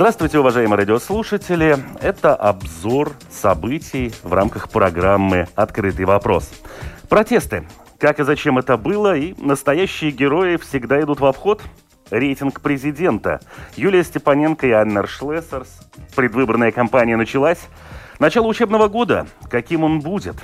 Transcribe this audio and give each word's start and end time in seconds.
Здравствуйте, 0.00 0.38
уважаемые 0.38 0.78
радиослушатели. 0.78 1.76
Это 2.00 2.34
обзор 2.34 3.12
событий 3.28 4.14
в 4.22 4.32
рамках 4.32 4.70
программы 4.70 5.46
«Открытый 5.54 6.06
вопрос». 6.06 6.50
Протесты. 7.10 7.68
Как 7.98 8.18
и 8.18 8.22
зачем 8.22 8.56
это 8.56 8.78
было, 8.78 9.14
и 9.14 9.34
настоящие 9.36 10.10
герои 10.10 10.56
всегда 10.56 11.02
идут 11.02 11.20
в 11.20 11.26
обход. 11.26 11.60
Рейтинг 12.10 12.62
президента. 12.62 13.40
Юлия 13.76 14.02
Степаненко 14.02 14.66
и 14.66 14.70
Аннер 14.70 15.06
Шлессерс. 15.06 15.68
Предвыборная 16.16 16.72
кампания 16.72 17.18
началась. 17.18 17.60
Начало 18.18 18.46
учебного 18.46 18.88
года. 18.88 19.26
Каким 19.50 19.84
он 19.84 20.00
будет? 20.00 20.36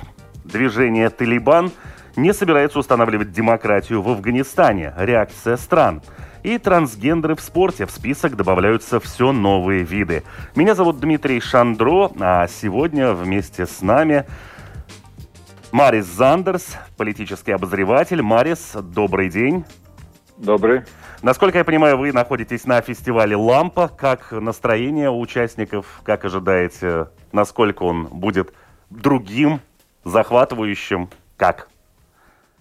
Движение 0.45 1.09
«Талибан» 1.09 1.71
не 2.15 2.31
собирается 2.31 2.77
устанавливать 2.77 3.31
демократию 3.31 4.03
в 4.03 4.09
Афганистане. 4.09 4.93
Реакция 4.99 5.57
стран– 5.57 6.03
и 6.47 6.57
трансгендеры 6.57 7.35
в 7.35 7.41
спорте. 7.41 7.85
В 7.85 7.91
список 7.91 8.37
добавляются 8.37 9.01
все 9.01 9.33
новые 9.33 9.83
виды. 9.83 10.23
Меня 10.55 10.75
зовут 10.75 10.97
Дмитрий 10.97 11.41
Шандро, 11.41 12.09
а 12.21 12.47
сегодня 12.47 13.11
вместе 13.11 13.65
с 13.65 13.81
нами 13.81 14.25
Марис 15.73 16.05
Зандерс, 16.05 16.77
политический 16.95 17.51
обозреватель. 17.51 18.21
Марис, 18.21 18.77
добрый 18.81 19.29
день. 19.29 19.65
Добрый. 20.37 20.83
Насколько 21.21 21.57
я 21.57 21.65
понимаю, 21.65 21.97
вы 21.97 22.13
находитесь 22.13 22.65
на 22.65 22.79
фестивале 22.79 23.35
«Лампа». 23.35 23.89
Как 23.89 24.31
настроение 24.31 25.09
у 25.09 25.19
участников? 25.19 25.99
Как 26.05 26.23
ожидаете, 26.23 27.09
насколько 27.33 27.83
он 27.83 28.05
будет 28.05 28.53
другим, 28.89 29.59
захватывающим? 30.05 31.09
Как? 31.35 31.67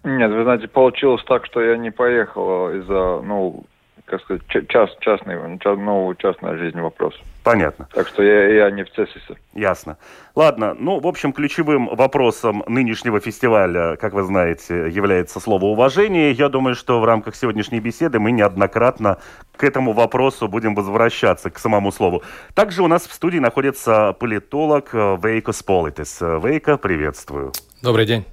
Нет, 0.02 0.32
вы 0.32 0.42
знаете, 0.42 0.66
получилось 0.66 1.22
так, 1.28 1.46
что 1.46 1.60
я 1.60 1.76
не 1.76 1.90
поехал 1.90 2.70
из-за, 2.70 3.20
ну, 3.22 3.64
как 4.06 4.22
сказать, 4.22 4.42
час, 4.68 4.90
частный, 5.00 5.36
ну, 5.36 6.14
частная 6.14 6.56
жизнь 6.56 6.80
вопрос. 6.80 7.14
Понятно. 7.42 7.88
Так 7.92 8.08
что 8.08 8.22
я, 8.22 8.48
я 8.48 8.70
не 8.70 8.84
в 8.84 8.90
ЦЕСИСе. 8.90 9.36
Ясно. 9.52 9.98
Ладно, 10.34 10.74
ну, 10.78 11.00
в 11.00 11.06
общем, 11.06 11.32
ключевым 11.32 11.88
вопросом 11.94 12.62
нынешнего 12.68 13.20
фестиваля, 13.20 13.96
как 13.96 14.12
вы 14.12 14.22
знаете, 14.22 14.88
является 14.88 15.40
слово 15.40 15.66
«уважение». 15.66 16.32
Я 16.32 16.48
думаю, 16.48 16.74
что 16.74 17.00
в 17.00 17.04
рамках 17.04 17.34
сегодняшней 17.34 17.80
беседы 17.80 18.18
мы 18.18 18.32
неоднократно 18.32 19.18
к 19.56 19.64
этому 19.64 19.92
вопросу 19.92 20.48
будем 20.48 20.74
возвращаться, 20.74 21.50
к 21.50 21.58
самому 21.58 21.92
слову. 21.92 22.22
Также 22.54 22.82
у 22.82 22.88
нас 22.88 23.06
в 23.06 23.12
студии 23.12 23.38
находится 23.38 24.12
политолог 24.12 24.92
Вейко 24.92 25.52
Сполитис. 25.52 26.20
Вейко, 26.20 26.78
приветствую. 26.78 27.52
Добрый 27.82 28.06
день. 28.06 28.24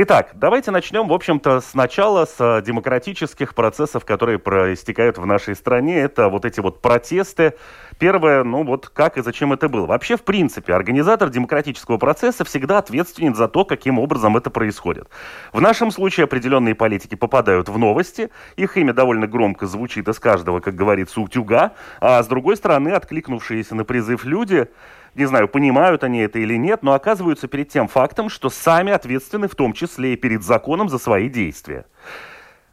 Итак, 0.00 0.30
давайте 0.34 0.70
начнем, 0.70 1.08
в 1.08 1.12
общем-то, 1.12 1.60
сначала 1.60 2.24
с 2.24 2.36
э, 2.38 2.62
демократических 2.62 3.52
процессов, 3.56 4.04
которые 4.04 4.38
проистекают 4.38 5.18
в 5.18 5.26
нашей 5.26 5.56
стране. 5.56 5.98
Это 5.98 6.28
вот 6.28 6.44
эти 6.44 6.60
вот 6.60 6.80
протесты. 6.80 7.54
Первое, 7.98 8.44
ну 8.44 8.62
вот 8.62 8.88
как 8.90 9.18
и 9.18 9.22
зачем 9.22 9.52
это 9.52 9.68
было. 9.68 9.86
Вообще, 9.86 10.16
в 10.16 10.22
принципе, 10.22 10.72
организатор 10.72 11.30
демократического 11.30 11.96
процесса 11.96 12.44
всегда 12.44 12.78
ответственен 12.78 13.34
за 13.34 13.48
то, 13.48 13.64
каким 13.64 13.98
образом 13.98 14.36
это 14.36 14.50
происходит. 14.50 15.08
В 15.52 15.60
нашем 15.60 15.90
случае 15.90 16.24
определенные 16.24 16.76
политики 16.76 17.16
попадают 17.16 17.68
в 17.68 17.76
новости, 17.76 18.30
их 18.54 18.76
имя 18.76 18.92
довольно 18.92 19.26
громко 19.26 19.66
звучит 19.66 20.06
из 20.06 20.20
каждого, 20.20 20.60
как 20.60 20.76
говорится, 20.76 21.20
утюга, 21.20 21.72
а 22.00 22.22
с 22.22 22.28
другой 22.28 22.56
стороны, 22.56 22.90
откликнувшиеся 22.90 23.74
на 23.74 23.84
призыв 23.84 24.24
люди 24.24 24.68
не 25.14 25.26
знаю, 25.26 25.48
понимают 25.48 26.04
они 26.04 26.20
это 26.20 26.38
или 26.38 26.54
нет, 26.56 26.82
но 26.82 26.92
оказываются 26.92 27.48
перед 27.48 27.68
тем 27.68 27.88
фактом, 27.88 28.28
что 28.28 28.50
сами 28.50 28.92
ответственны 28.92 29.48
в 29.48 29.54
том 29.54 29.72
числе 29.72 30.14
и 30.14 30.16
перед 30.16 30.42
законом 30.42 30.88
за 30.88 30.98
свои 30.98 31.28
действия. 31.28 31.86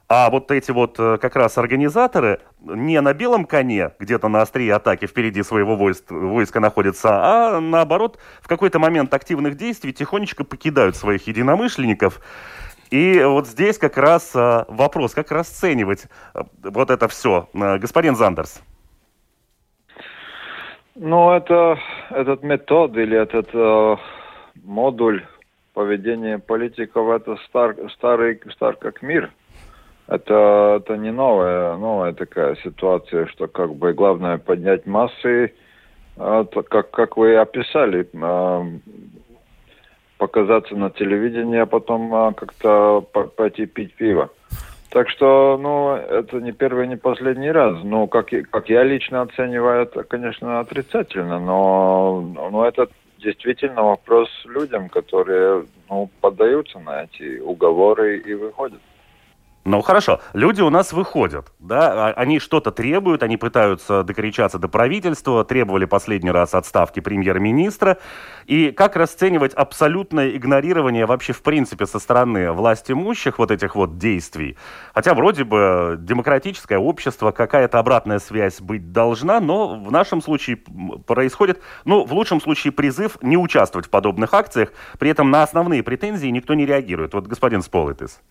А 0.07 0.29
вот 0.29 0.51
эти 0.51 0.69
вот 0.69 1.00
э, 1.00 1.18
как 1.19 1.35
раз 1.35 1.57
организаторы 1.57 2.40
не 2.62 3.01
на 3.01 3.13
белом 3.13 3.46
коне, 3.46 3.91
где-то 3.97 4.28
на 4.28 4.44
острие 4.44 4.75
атаки 4.75 5.07
впереди 5.07 5.41
своего 5.41 5.75
войск, 5.75 6.12
войска 6.12 6.59
находятся, 6.59 7.09
а 7.12 7.59
наоборот 7.59 8.19
в 8.41 8.47
какой-то 8.47 8.78
момент 8.78 9.12
активных 9.16 9.56
действий 9.56 9.94
тихонечко 9.94 10.44
покидают 10.44 10.96
своих 10.96 11.25
единомышленников. 11.25 12.22
И 12.91 13.19
вот 13.23 13.47
здесь 13.47 13.79
как 13.79 13.97
раз 13.97 14.31
э, 14.35 14.66
вопрос, 14.67 15.16
как 15.16 15.31
расценивать 15.31 16.06
э, 16.35 16.44
вот 16.62 16.91
это 16.91 17.07
все. 17.07 17.50
Господин 17.53 18.16
Зандерс. 18.16 18.62
Ну, 20.96 21.32
это 21.32 21.78
этот 22.10 22.42
метод 22.42 22.96
или 22.96 23.18
этот 23.18 23.50
э, 23.54 23.96
модуль 24.64 25.26
поведения 25.74 26.40
политиков, 26.40 27.10
это 27.10 27.36
стар, 27.48 27.76
старый, 27.94 28.40
стар 28.54 28.78
как 28.78 29.02
мир. 29.02 29.30
Это, 30.08 30.80
это 30.82 30.96
не 30.96 31.12
новая, 31.12 31.76
новая 31.76 32.14
такая 32.14 32.56
ситуация, 32.64 33.26
что 33.28 33.48
как 33.48 33.76
бы 33.76 33.92
главное 33.92 34.38
поднять 34.38 34.86
массы, 34.86 35.54
э, 36.16 36.46
как, 36.70 36.92
как 36.92 37.18
вы 37.18 37.36
описали, 37.36 38.08
э, 38.14 38.80
показаться 40.18 40.76
на 40.76 40.92
телевидении, 40.92 41.60
а 41.60 41.66
потом 41.66 42.16
э, 42.16 42.34
как-то 42.36 43.02
пойти 43.36 43.66
пить 43.66 43.94
пиво. 43.96 44.30
Так 44.96 45.10
что, 45.10 45.58
ну, 45.62 45.94
это 45.94 46.40
не 46.40 46.54
первый, 46.54 46.88
не 46.88 46.96
последний 46.96 47.52
раз. 47.52 47.80
Ну, 47.84 48.08
как, 48.08 48.30
как 48.50 48.70
я 48.70 48.82
лично 48.84 49.24
оцениваю, 49.24 49.82
это, 49.82 50.06
конечно, 50.06 50.62
отрицательно, 50.62 51.38
но, 51.38 52.22
но 52.22 52.66
это 52.66 52.88
действительно 53.18 53.84
вопрос 53.84 54.30
людям, 54.46 54.88
которые 54.88 55.66
ну, 55.90 56.10
поддаются 56.22 56.80
на 56.80 57.04
эти 57.04 57.40
уговоры 57.40 58.20
и 58.20 58.34
выходят. 58.36 58.80
Ну 59.68 59.81
хорошо, 59.81 60.22
люди 60.34 60.62
у 60.62 60.70
нас 60.70 60.94
выходят, 60.94 61.52
да, 61.58 62.09
а, 62.09 62.14
они 62.14 62.38
что-то 62.38 62.70
требуют, 62.70 63.24
они 63.24 63.36
пытаются 63.36 64.03
докричаться 64.03 64.59
до 64.59 64.68
правительства, 64.68 65.44
требовали 65.44 65.86
последний 65.86 66.30
раз 66.30 66.53
отставки 66.53 67.00
премьер-министра. 67.00 67.98
И 68.46 68.70
как 68.70 68.96
расценивать 68.96 69.56
абсолютное 69.56 70.30
игнорирование 70.38 71.08
вообще 71.08 71.34
в 71.34 71.42
принципе 71.42 71.88
со 71.88 71.98
стороны 71.98 72.52
власть 72.52 72.92
имущих 72.92 73.40
вот 73.40 73.50
этих 73.50 73.76
вот 73.76 73.98
действий? 73.98 74.56
Хотя 74.94 75.16
вроде 75.16 75.44
бы 75.44 75.97
демократическое 76.00 76.78
общество, 76.78 77.32
какая-то 77.32 77.80
обратная 77.80 78.20
связь 78.20 78.62
быть 78.62 78.92
должна, 78.92 79.40
но 79.40 79.80
в 79.80 79.92
нашем 79.92 80.22
случае 80.22 80.58
происходит, 81.08 81.59
ну 81.86 82.06
в 82.06 82.14
лучшем 82.14 82.40
случае 82.40 82.72
призыв 82.72 83.18
не 83.24 83.36
участвовать 83.36 83.88
в 83.88 83.90
подобных 83.90 84.32
акциях, 84.36 84.72
при 85.00 85.09
этом 85.09 85.32
на 85.32 85.42
основные 85.42 85.82
претензии 85.82 86.28
никто 86.28 86.53
не 86.53 86.68
реагирует. 86.68 87.16
Вот 87.16 87.26
господин 87.26 87.64
Сполитис. 87.64 88.22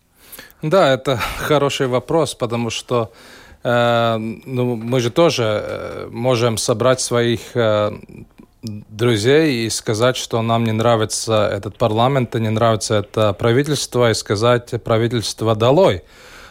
Да, 0.62 0.92
это 0.92 1.16
хороший 1.38 1.86
вопрос, 1.86 2.34
потому 2.34 2.70
что 2.70 3.12
э, 3.62 4.16
ну, 4.18 4.76
мы 4.76 5.00
же 5.00 5.10
тоже 5.10 5.42
э, 5.44 6.08
можем 6.10 6.56
собрать 6.56 7.00
своих 7.00 7.40
э, 7.54 7.92
друзей 8.62 9.66
и 9.66 9.70
сказать, 9.70 10.16
что 10.16 10.42
нам 10.42 10.64
не 10.64 10.72
нравится 10.72 11.48
этот 11.52 11.76
парламент, 11.76 12.34
и 12.34 12.40
не 12.40 12.50
нравится 12.50 12.94
это 12.94 13.32
правительство, 13.32 14.10
и 14.10 14.14
сказать 14.14 14.82
правительство 14.82 15.54
долой. 15.54 16.02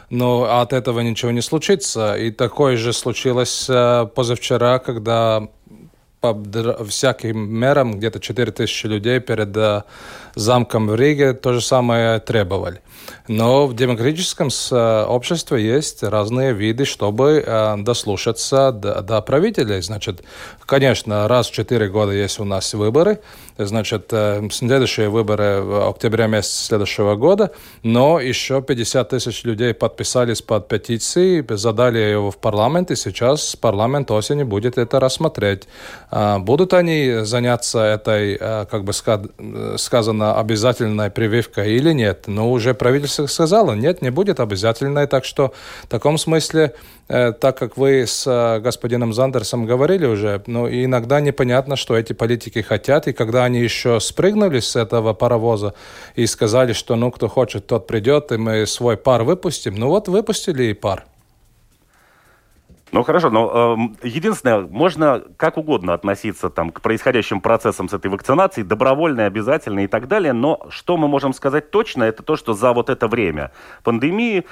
Но 0.09 0.61
от 0.61 0.73
этого 0.73 0.99
ничего 0.99 1.31
не 1.31 1.41
случится. 1.41 2.15
И 2.15 2.29
такое 2.29 2.77
же 2.77 2.93
случилось 2.93 3.65
э, 3.67 4.07
позавчера, 4.13 4.79
когда 4.79 5.47
по 6.21 6.33
всяким 6.87 7.49
мерам 7.49 7.97
где-то 7.97 8.19
4000 8.19 8.85
людей 8.85 9.19
перед 9.19 9.57
э, 9.57 9.83
замком 10.35 10.87
в 10.87 10.95
Риге 10.95 11.33
то 11.33 11.53
же 11.53 11.61
самое 11.61 12.19
требовали. 12.19 12.81
Но 13.27 13.67
в 13.67 13.75
демократическом 13.75 14.49
э, 14.49 15.05
обществе 15.05 15.63
есть 15.63 16.03
разные 16.03 16.53
виды, 16.53 16.85
чтобы 16.85 17.43
э, 17.45 17.75
дослушаться 17.77 18.71
до, 18.71 19.01
до 19.01 19.21
правителей. 19.21 19.81
Значит, 19.81 20.23
конечно, 20.65 21.27
раз 21.27 21.47
в 21.47 21.53
четыре 21.53 21.87
года 21.87 22.11
есть 22.11 22.39
у 22.39 22.45
нас 22.45 22.73
выборы, 22.73 23.19
значит, 23.57 24.11
следующие 24.51 25.09
выборы 25.09 25.61
в 25.61 25.89
октябре 25.89 26.27
месяце 26.27 26.65
следующего 26.65 27.15
года, 27.15 27.51
но 27.83 28.19
еще 28.19 28.61
50 28.61 29.09
тысяч 29.09 29.43
людей 29.43 29.73
подписались 29.73 30.41
под 30.41 30.67
петицией, 30.67 31.45
задали 31.55 31.99
его 31.99 32.31
в 32.31 32.37
парламент, 32.37 32.91
и 32.91 32.95
сейчас 32.95 33.55
парламент 33.55 34.09
осенью 34.11 34.47
будет 34.47 34.77
это 34.77 34.99
рассмотреть. 34.99 35.67
Будут 36.39 36.73
они 36.73 37.19
заняться 37.23 37.79
этой, 37.79 38.37
как 38.37 38.83
бы 38.83 38.93
сказано, 39.77 40.39
обязательной 40.39 41.09
прививкой 41.09 41.73
или 41.75 41.93
нет? 41.93 42.23
Но 42.27 42.51
уже 42.51 42.73
правительство 42.73 42.92
сказало, 43.05 43.73
нет, 43.73 44.01
не 44.01 44.09
будет 44.09 44.39
обязательной, 44.39 45.07
так 45.07 45.25
что 45.25 45.53
в 45.83 45.87
таком 45.87 46.17
смысле 46.17 46.73
Э, 47.09 47.33
так 47.33 47.57
как 47.57 47.75
вы 47.77 48.07
с 48.07 48.25
э, 48.25 48.59
господином 48.61 49.13
Зандерсом 49.13 49.65
говорили 49.65 50.05
уже, 50.05 50.41
ну, 50.47 50.69
иногда 50.69 51.19
непонятно, 51.19 51.75
что 51.75 51.97
эти 51.97 52.13
политики 52.13 52.61
хотят, 52.61 53.07
и 53.07 53.13
когда 53.13 53.43
они 53.43 53.59
еще 53.59 53.99
спрыгнули 53.99 54.59
с 54.59 54.77
этого 54.77 55.13
паровоза 55.13 55.73
и 56.15 56.25
сказали, 56.25 56.71
что 56.71 56.95
ну, 56.95 57.11
кто 57.11 57.27
хочет, 57.27 57.67
тот 57.67 57.87
придет, 57.87 58.31
и 58.31 58.37
мы 58.37 58.65
свой 58.65 58.95
пар 58.95 59.23
выпустим, 59.23 59.75
ну 59.75 59.89
вот 59.89 60.07
выпустили 60.07 60.63
и 60.63 60.73
пар. 60.73 61.05
Ну 62.93 63.01
хорошо, 63.01 63.31
но 63.31 63.95
э, 64.03 64.07
единственное, 64.07 64.59
можно 64.59 65.23
как 65.37 65.57
угодно 65.57 65.95
относиться 65.95 66.51
там, 66.51 66.69
к 66.69 66.79
происходящим 66.79 67.41
процессам 67.41 67.89
с 67.89 67.93
этой 67.93 68.11
вакцинацией, 68.11 68.67
добровольной, 68.67 69.25
обязательной 69.25 69.85
и 69.85 69.87
так 69.87 70.07
далее, 70.07 70.31
но 70.31 70.67
что 70.69 70.95
мы 70.95 71.07
можем 71.07 71.33
сказать 71.33 71.71
точно, 71.71 72.03
это 72.03 72.21
то, 72.21 72.35
что 72.35 72.53
за 72.53 72.71
вот 72.71 72.91
это 72.91 73.07
время 73.07 73.51
пандемии 73.83 74.45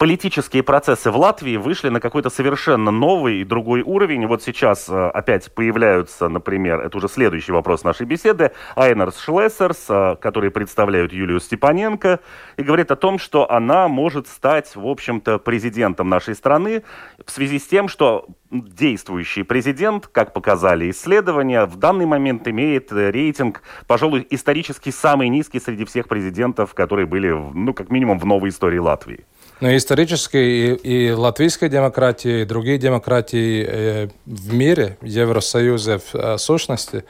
политические 0.00 0.62
процессы 0.62 1.10
в 1.10 1.16
Латвии 1.18 1.58
вышли 1.58 1.90
на 1.90 2.00
какой-то 2.00 2.30
совершенно 2.30 2.90
новый 2.90 3.42
и 3.42 3.44
другой 3.44 3.82
уровень. 3.82 4.26
Вот 4.26 4.42
сейчас 4.42 4.88
э, 4.88 4.94
опять 4.94 5.52
появляются, 5.52 6.30
например, 6.30 6.80
это 6.80 6.96
уже 6.96 7.06
следующий 7.06 7.52
вопрос 7.52 7.84
нашей 7.84 8.06
беседы, 8.06 8.52
Айнерс 8.76 9.18
Шлессерс, 9.18 9.84
э, 9.90 10.16
которые 10.18 10.52
представляют 10.52 11.12
Юлию 11.12 11.38
Степаненко, 11.38 12.20
и 12.56 12.62
говорит 12.62 12.90
о 12.90 12.96
том, 12.96 13.18
что 13.18 13.52
она 13.52 13.88
может 13.88 14.26
стать, 14.26 14.74
в 14.74 14.86
общем-то, 14.86 15.38
президентом 15.38 16.08
нашей 16.08 16.34
страны 16.34 16.82
в 17.22 17.30
связи 17.30 17.58
с 17.58 17.66
тем, 17.66 17.86
что 17.86 18.24
действующий 18.50 19.42
президент, 19.42 20.06
как 20.06 20.32
показали 20.32 20.90
исследования, 20.90 21.66
в 21.66 21.76
данный 21.76 22.06
момент 22.06 22.48
имеет 22.48 22.90
э, 22.90 23.10
рейтинг, 23.10 23.60
пожалуй, 23.86 24.26
исторически 24.30 24.88
самый 24.88 25.28
низкий 25.28 25.60
среди 25.60 25.84
всех 25.84 26.08
президентов, 26.08 26.72
которые 26.72 27.04
были, 27.04 27.28
ну, 27.28 27.74
как 27.74 27.90
минимум, 27.90 28.18
в 28.18 28.24
новой 28.24 28.48
истории 28.48 28.78
Латвии. 28.78 29.26
Но 29.60 29.76
исторически 29.76 30.36
и, 30.36 30.74
и 30.74 31.12
латвийская 31.12 31.68
демократия, 31.68 32.42
и 32.42 32.44
другие 32.46 32.78
демократии 32.78 33.66
э, 33.68 34.08
в 34.24 34.54
мире, 34.54 34.96
Евросоюзе 35.02 35.98
в 35.98 36.14
э, 36.14 36.38
сущности, 36.38 37.04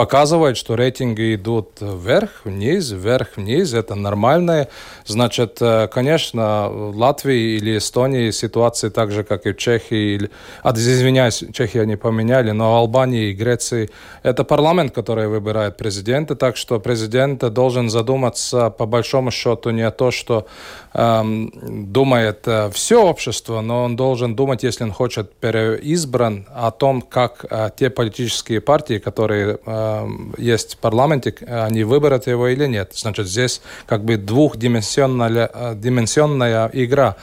показывает, 0.00 0.56
что 0.56 0.76
рейтинги 0.76 1.34
идут 1.34 1.72
вверх, 1.82 2.30
вниз, 2.44 2.90
вверх, 2.90 3.36
вниз. 3.36 3.74
Это 3.74 3.94
нормально. 3.94 4.66
Значит, 5.04 5.58
э, 5.60 5.88
конечно, 5.88 6.70
в 6.70 6.96
Латвии 6.96 7.56
или 7.58 7.76
Эстонии 7.76 8.30
ситуация 8.30 8.88
так 8.88 9.10
же, 9.10 9.24
как 9.24 9.44
и 9.46 9.52
в 9.52 9.58
Чехии. 9.58 10.14
Или... 10.14 10.30
А, 10.62 10.72
извиняюсь, 10.72 11.44
Чехию 11.52 11.82
они 11.82 11.96
поменяли, 11.96 12.52
но 12.52 12.72
в 12.72 12.76
Албании 12.76 13.28
и 13.28 13.34
Греции 13.34 13.90
это 14.22 14.42
парламент, 14.42 14.94
который 14.94 15.28
выбирает 15.28 15.76
президента. 15.76 16.34
Так 16.34 16.56
что 16.56 16.80
президент 16.80 17.40
должен 17.52 17.90
задуматься 17.90 18.70
по 18.70 18.86
большому 18.86 19.30
счету 19.30 19.68
не 19.68 19.82
о 19.82 19.90
том, 19.90 20.12
что 20.12 20.46
эм, 20.94 21.52
думает 21.92 22.48
э, 22.48 22.70
все 22.70 23.04
общество, 23.04 23.60
но 23.60 23.84
он 23.84 23.96
должен 23.96 24.34
думать, 24.34 24.62
если 24.62 24.84
он 24.84 24.92
хочет 24.92 25.30
переизбран, 25.34 26.46
о 26.54 26.70
том, 26.70 27.02
как 27.02 27.44
э, 27.50 27.68
те 27.76 27.90
политические 27.90 28.60
партии, 28.60 28.98
которые 28.98 29.58
э, 29.66 29.89
есть 30.38 30.74
в 30.74 30.78
парламенте, 30.78 31.34
они 31.46 31.84
выберут 31.84 32.26
его 32.26 32.48
или 32.48 32.66
нет. 32.66 32.92
Значит, 32.94 33.26
здесь 33.26 33.60
как 33.86 34.04
бы 34.04 34.16
двухдименsionная 34.16 35.50
э, 35.52 35.74
дименsionная 35.76 36.70
игра. 36.72 37.16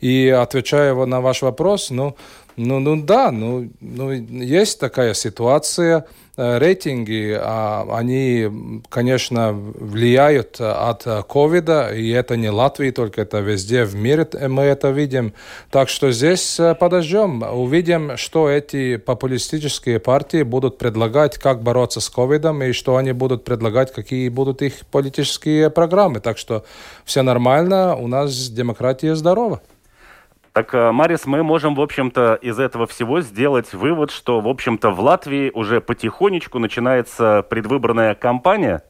И 0.00 0.28
отвечая 0.28 0.94
на 0.94 1.20
ваш 1.20 1.42
вопрос, 1.42 1.90
ну, 1.90 2.16
ну, 2.58 2.80
ну 2.80 3.00
да, 3.00 3.30
ну, 3.30 3.70
ну, 3.80 4.10
есть 4.10 4.80
такая 4.80 5.14
ситуация. 5.14 6.06
Э, 6.36 6.58
рейтинги, 6.58 7.36
а, 7.36 7.84
они, 7.90 8.82
конечно, 8.88 9.52
влияют 9.52 10.60
от 10.60 11.04
ковида, 11.28 11.92
и 11.92 12.10
это 12.10 12.36
не 12.36 12.48
Латвии 12.48 12.92
только, 12.92 13.22
это 13.22 13.38
везде 13.40 13.84
в 13.84 13.96
мире 13.96 14.28
мы 14.48 14.62
это 14.62 14.90
видим. 14.90 15.34
Так 15.72 15.88
что 15.88 16.12
здесь 16.12 16.60
э, 16.60 16.76
подождем, 16.76 17.42
увидим, 17.42 18.16
что 18.16 18.48
эти 18.48 18.98
популистические 18.98 19.98
партии 19.98 20.44
будут 20.44 20.78
предлагать, 20.78 21.38
как 21.38 21.64
бороться 21.64 22.00
с 22.00 22.08
ковидом, 22.08 22.62
и 22.62 22.70
что 22.70 22.96
они 22.96 23.10
будут 23.10 23.42
предлагать, 23.42 23.92
какие 23.92 24.28
будут 24.28 24.62
их 24.62 24.86
политические 24.92 25.70
программы. 25.70 26.20
Так 26.20 26.38
что 26.38 26.64
все 27.04 27.22
нормально, 27.22 27.96
у 27.96 28.06
нас 28.06 28.48
демократия 28.48 29.16
здорова. 29.16 29.60
Так, 30.58 30.74
э, 30.74 30.90
Марис, 30.90 31.24
мы 31.24 31.44
можем, 31.44 31.76
в 31.76 31.80
общем-то, 31.80 32.34
из 32.42 32.58
этого 32.58 32.88
всего 32.88 33.20
сделать 33.20 33.72
вывод, 33.74 34.10
что, 34.10 34.40
в 34.40 34.48
общем-то, 34.48 34.90
в 34.90 34.98
Латвии 34.98 35.52
уже 35.54 35.80
потихонечку 35.80 36.58
начинается 36.58 37.46
предвыборная 37.48 38.16
кампания? 38.16 38.82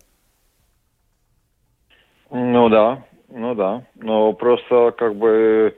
Ну 2.31 2.71
да, 2.71 3.03
ну 3.29 3.55
да. 3.55 3.83
Но 3.97 4.33
просто 4.33 4.95
как 4.97 5.17
бы 5.17 5.77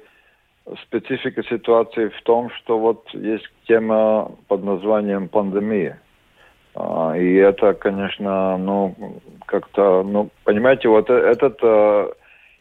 специфика 0.84 1.42
ситуации 1.42 2.06
в 2.06 2.22
том, 2.22 2.50
что 2.50 2.78
вот 2.78 3.08
есть 3.12 3.50
тема 3.66 4.30
под 4.46 4.62
названием 4.62 5.26
пандемия. 5.26 6.00
А, 6.76 7.16
и 7.16 7.34
это, 7.34 7.74
конечно, 7.74 8.56
ну, 8.58 8.94
как-то, 9.44 10.04
ну, 10.04 10.30
понимаете, 10.44 10.88
вот 10.88 11.10
э, 11.10 11.14
этот 11.14 11.58
э, 11.60 12.12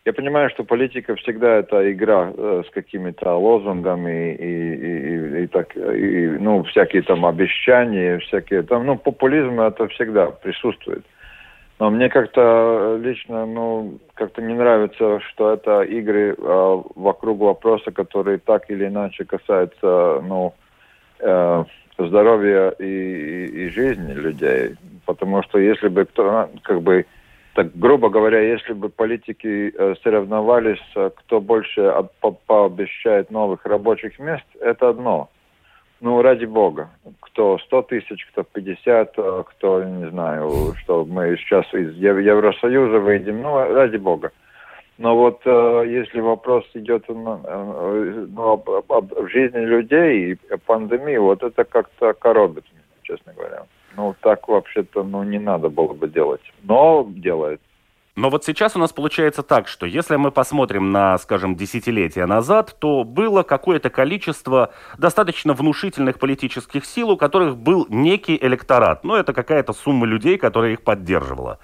я 0.06 0.14
понимаю, 0.14 0.50
что 0.50 0.64
политика 0.64 1.16
всегда 1.16 1.58
это 1.58 1.92
игра 1.92 2.32
э, 2.36 2.64
с 2.68 2.72
какими-то 2.72 3.36
лозунгами 3.36 4.34
и, 4.34 4.74
и, 4.74 5.42
и, 5.42 5.44
и 5.44 5.48
так, 5.48 5.76
и, 5.76 6.38
ну, 6.40 6.64
всякие 6.64 7.02
там 7.02 7.26
обещания, 7.26 8.20
всякие 8.20 8.64
там, 8.64 8.86
ну, 8.86 8.98
популизм 8.98 9.60
это 9.60 9.88
всегда 9.90 10.28
присутствует. 10.28 11.04
Но 11.80 11.90
мне 11.90 12.10
как-то 12.10 13.00
лично, 13.02 13.46
ну, 13.46 14.00
как-то 14.14 14.42
не 14.42 14.54
нравится, 14.54 15.20
что 15.22 15.54
это 15.54 15.82
игры 15.84 16.36
э, 16.38 16.82
вокруг 16.96 17.40
вопроса, 17.40 17.92
которые 17.92 18.38
так 18.38 18.70
или 18.70 18.88
иначе 18.88 19.26
касаются, 19.26 20.22
ну, 20.28 20.54
э, 21.20 21.64
здоровья 21.98 22.70
и, 22.80 22.86
и, 22.86 23.46
и 23.66 23.70
жизни 23.70 24.14
людей. 24.14 24.76
Потому 25.06 25.44
что 25.44 25.58
если 25.58 25.88
бы 25.88 26.06
кто, 26.06 26.50
как 26.64 26.82
бы, 26.82 27.06
так 27.60 27.76
грубо 27.76 28.08
говоря, 28.10 28.40
если 28.40 28.72
бы 28.72 28.88
политики 28.88 29.74
э, 29.78 29.96
соревновались, 30.02 30.80
э, 30.96 31.10
кто 31.14 31.42
больше 31.42 31.94
по 32.22 32.32
пообещает 32.32 33.32
новых 33.32 33.66
рабочих 33.66 34.18
мест, 34.18 34.46
это 34.62 34.88
одно. 34.88 35.30
Ну, 36.00 36.22
ради 36.22 36.46
бога. 36.46 36.90
Кто 37.20 37.58
100 37.58 37.82
тысяч, 37.82 38.26
кто 38.32 38.44
50, 38.44 39.14
э, 39.18 39.44
кто, 39.50 39.84
не 39.84 40.10
знаю, 40.10 40.74
что 40.78 41.04
мы 41.04 41.36
сейчас 41.36 41.66
из 41.74 41.96
Евросоюза 41.98 43.00
выйдем, 43.00 43.42
ну, 43.42 43.74
ради 43.74 43.98
бога. 43.98 44.32
Но 44.98 45.18
вот 45.18 45.42
если 45.46 46.22
вопрос 46.22 46.64
идет 46.76 47.10
ну, 47.10 48.54
об, 48.54 48.70
об, 48.70 48.92
об 48.94 49.30
жизни 49.30 49.66
людей 49.66 50.32
и 50.32 50.38
пандемии, 50.66 51.18
вот 51.18 51.44
это 51.44 51.66
как-то 51.66 52.14
коробит, 52.14 52.64
честно 53.04 53.34
говоря. 53.34 53.66
Ну, 54.00 54.16
так 54.22 54.48
вообще-то, 54.48 55.04
ну, 55.04 55.24
не 55.24 55.40
надо 55.40 55.68
было 55.68 55.94
бы 55.94 56.08
делать. 56.08 56.40
Но 56.64 57.06
делает. 57.06 57.60
Но 58.16 58.30
вот 58.30 58.46
сейчас 58.46 58.78
у 58.78 58.80
нас 58.80 58.94
получается 58.94 59.44
так, 59.44 59.68
что 59.68 59.86
если 59.86 60.16
мы 60.16 60.32
посмотрим 60.32 60.94
на, 60.94 61.18
скажем, 61.18 61.58
десятилетия 61.58 62.26
назад, 62.26 62.78
то 62.80 63.04
было 63.04 63.44
какое-то 63.44 63.90
количество 63.90 64.72
достаточно 64.98 65.54
внушительных 65.54 66.18
политических 66.18 66.86
сил, 66.86 67.10
у 67.10 67.18
которых 67.18 67.58
был 67.58 67.88
некий 67.90 68.38
электорат. 68.42 69.04
Ну, 69.04 69.16
это 69.16 69.34
какая-то 69.34 69.74
сумма 69.74 70.06
людей, 70.06 70.38
которая 70.38 70.72
их 70.72 70.82
поддерживала. 70.82 71.60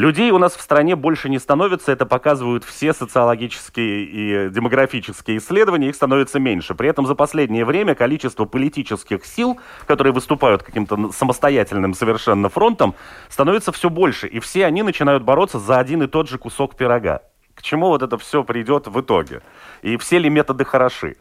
Людей 0.00 0.30
у 0.30 0.38
нас 0.38 0.56
в 0.56 0.62
стране 0.62 0.96
больше 0.96 1.28
не 1.28 1.38
становится, 1.38 1.92
это 1.92 2.06
показывают 2.06 2.64
все 2.64 2.94
социологические 2.94 4.04
и 4.04 4.48
демографические 4.48 5.36
исследования, 5.36 5.90
их 5.90 5.94
становится 5.94 6.40
меньше. 6.40 6.74
При 6.74 6.88
этом 6.88 7.06
за 7.06 7.14
последнее 7.14 7.66
время 7.66 7.94
количество 7.94 8.46
политических 8.46 9.26
сил, 9.26 9.60
которые 9.86 10.14
выступают 10.14 10.62
каким-то 10.62 11.12
самостоятельным 11.12 11.92
совершенно 11.92 12.48
фронтом, 12.48 12.94
становится 13.28 13.72
все 13.72 13.90
больше, 13.90 14.26
и 14.26 14.40
все 14.40 14.64
они 14.64 14.82
начинают 14.82 15.22
бороться 15.22 15.58
за 15.58 15.78
один 15.78 16.02
и 16.02 16.06
тот 16.06 16.30
же 16.30 16.38
кусок 16.38 16.76
пирога. 16.76 17.20
К 17.54 17.60
чему 17.60 17.88
вот 17.88 18.00
это 18.00 18.16
все 18.16 18.42
придет 18.42 18.86
в 18.86 18.98
итоге? 18.98 19.42
И 19.82 19.98
все 19.98 20.16
ли 20.16 20.30
методы 20.30 20.64
хороши? 20.64 21.16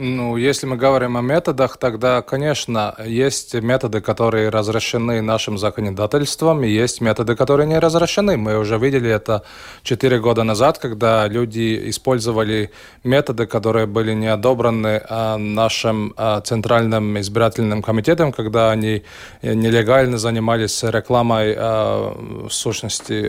Ну, 0.00 0.36
если 0.36 0.64
мы 0.64 0.76
говорим 0.76 1.16
о 1.16 1.22
методах, 1.22 1.76
тогда, 1.76 2.22
конечно, 2.22 2.94
есть 3.04 3.54
методы, 3.54 4.00
которые 4.00 4.48
разрешены 4.48 5.20
нашим 5.22 5.58
законодательством, 5.58 6.62
и 6.62 6.68
есть 6.68 7.00
методы, 7.00 7.34
которые 7.34 7.66
не 7.66 7.80
разрешены. 7.80 8.36
Мы 8.36 8.56
уже 8.56 8.78
видели 8.78 9.10
это 9.10 9.42
четыре 9.82 10.20
года 10.20 10.44
назад, 10.44 10.78
когда 10.78 11.26
люди 11.26 11.90
использовали 11.90 12.70
методы, 13.02 13.46
которые 13.46 13.86
были 13.86 14.14
не 14.14 14.28
одобрены 14.28 15.02
а, 15.08 15.36
нашим 15.36 16.14
а, 16.16 16.42
Центральным 16.42 17.18
избирательным 17.18 17.82
комитетом, 17.82 18.30
когда 18.30 18.70
они 18.70 19.02
нелегально 19.42 20.18
занимались 20.18 20.84
рекламой, 20.84 21.56
а, 21.58 22.46
в 22.48 22.50
сущности, 22.50 23.28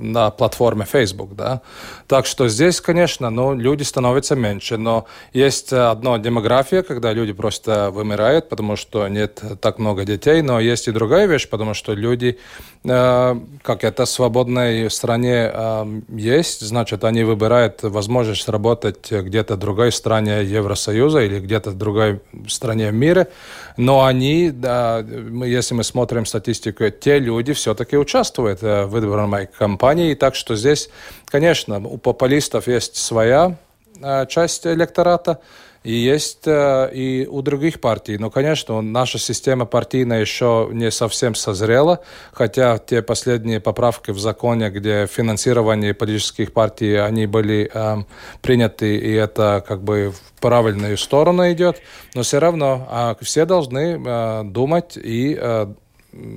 на 0.00 0.30
платформе 0.30 0.84
Facebook. 0.84 1.34
Да? 1.34 1.62
Так 2.06 2.26
что 2.26 2.46
здесь, 2.46 2.80
конечно, 2.80 3.28
ну, 3.30 3.54
люди 3.54 3.82
становятся 3.82 4.36
меньше, 4.36 4.76
но 4.76 5.06
есть 5.32 5.72
одно 5.96 6.18
демография, 6.18 6.82
когда 6.82 7.12
люди 7.14 7.32
просто 7.32 7.90
вымирают, 7.90 8.48
потому 8.48 8.76
что 8.76 9.08
нет 9.08 9.42
так 9.60 9.78
много 9.78 10.04
детей, 10.04 10.42
но 10.42 10.60
есть 10.60 10.88
и 10.88 10.92
другая 10.92 11.26
вещь, 11.26 11.48
потому 11.48 11.74
что 11.74 11.94
люди, 11.94 12.38
э, 12.84 13.40
как 13.62 13.84
это 13.84 14.04
в 14.04 14.08
свободной 14.08 14.90
стране 14.90 15.50
э, 15.52 16.00
есть, 16.08 16.60
значит, 16.60 17.04
они 17.04 17.24
выбирают 17.24 17.82
возможность 17.82 18.48
работать 18.48 19.10
где-то 19.10 19.54
в 19.54 19.58
другой 19.58 19.90
стране 19.90 20.44
Евросоюза 20.44 21.20
или 21.20 21.40
где-то 21.40 21.70
в 21.70 21.78
другой 21.78 22.20
стране 22.48 22.90
в 22.90 22.94
мире, 22.94 23.28
но 23.78 24.04
они, 24.04 24.50
да, 24.50 25.04
если 25.44 25.74
мы 25.74 25.84
смотрим 25.84 26.26
статистику, 26.26 26.90
те 26.90 27.18
люди 27.18 27.52
все-таки 27.54 27.96
участвуют 27.96 28.62
э, 28.62 28.84
в 28.84 28.90
выборной 28.90 29.46
кампании, 29.46 30.14
так 30.14 30.34
что 30.34 30.56
здесь, 30.56 30.90
конечно, 31.24 31.78
у 31.78 31.96
популистов 31.96 32.68
есть 32.68 32.96
своя 32.96 33.56
часть 34.28 34.66
электората, 34.66 35.40
и 35.86 35.92
есть 35.92 36.48
э, 36.48 36.90
и 36.92 37.28
у 37.30 37.42
других 37.42 37.80
партий. 37.80 38.18
Но, 38.18 38.28
конечно, 38.28 38.80
наша 38.80 39.18
система 39.18 39.66
партийная 39.66 40.20
еще 40.20 40.68
не 40.72 40.90
совсем 40.90 41.36
созрела, 41.36 42.00
хотя 42.32 42.78
те 42.78 43.02
последние 43.02 43.60
поправки 43.60 44.10
в 44.10 44.18
законе, 44.18 44.70
где 44.70 45.06
финансирование 45.06 45.94
политических 45.94 46.52
партий, 46.52 46.96
они 46.96 47.26
были 47.26 47.70
э, 47.72 47.98
приняты, 48.42 48.96
и 48.96 49.12
это 49.12 49.64
как 49.64 49.84
бы 49.84 50.12
в 50.12 50.40
правильную 50.40 50.98
сторону 50.98 51.48
идет. 51.52 51.80
Но 52.14 52.22
все 52.22 52.40
равно 52.40 52.88
э, 53.20 53.24
все 53.24 53.44
должны 53.44 54.02
э, 54.04 54.42
думать 54.42 54.96
и 54.96 55.38
э, 55.40 55.66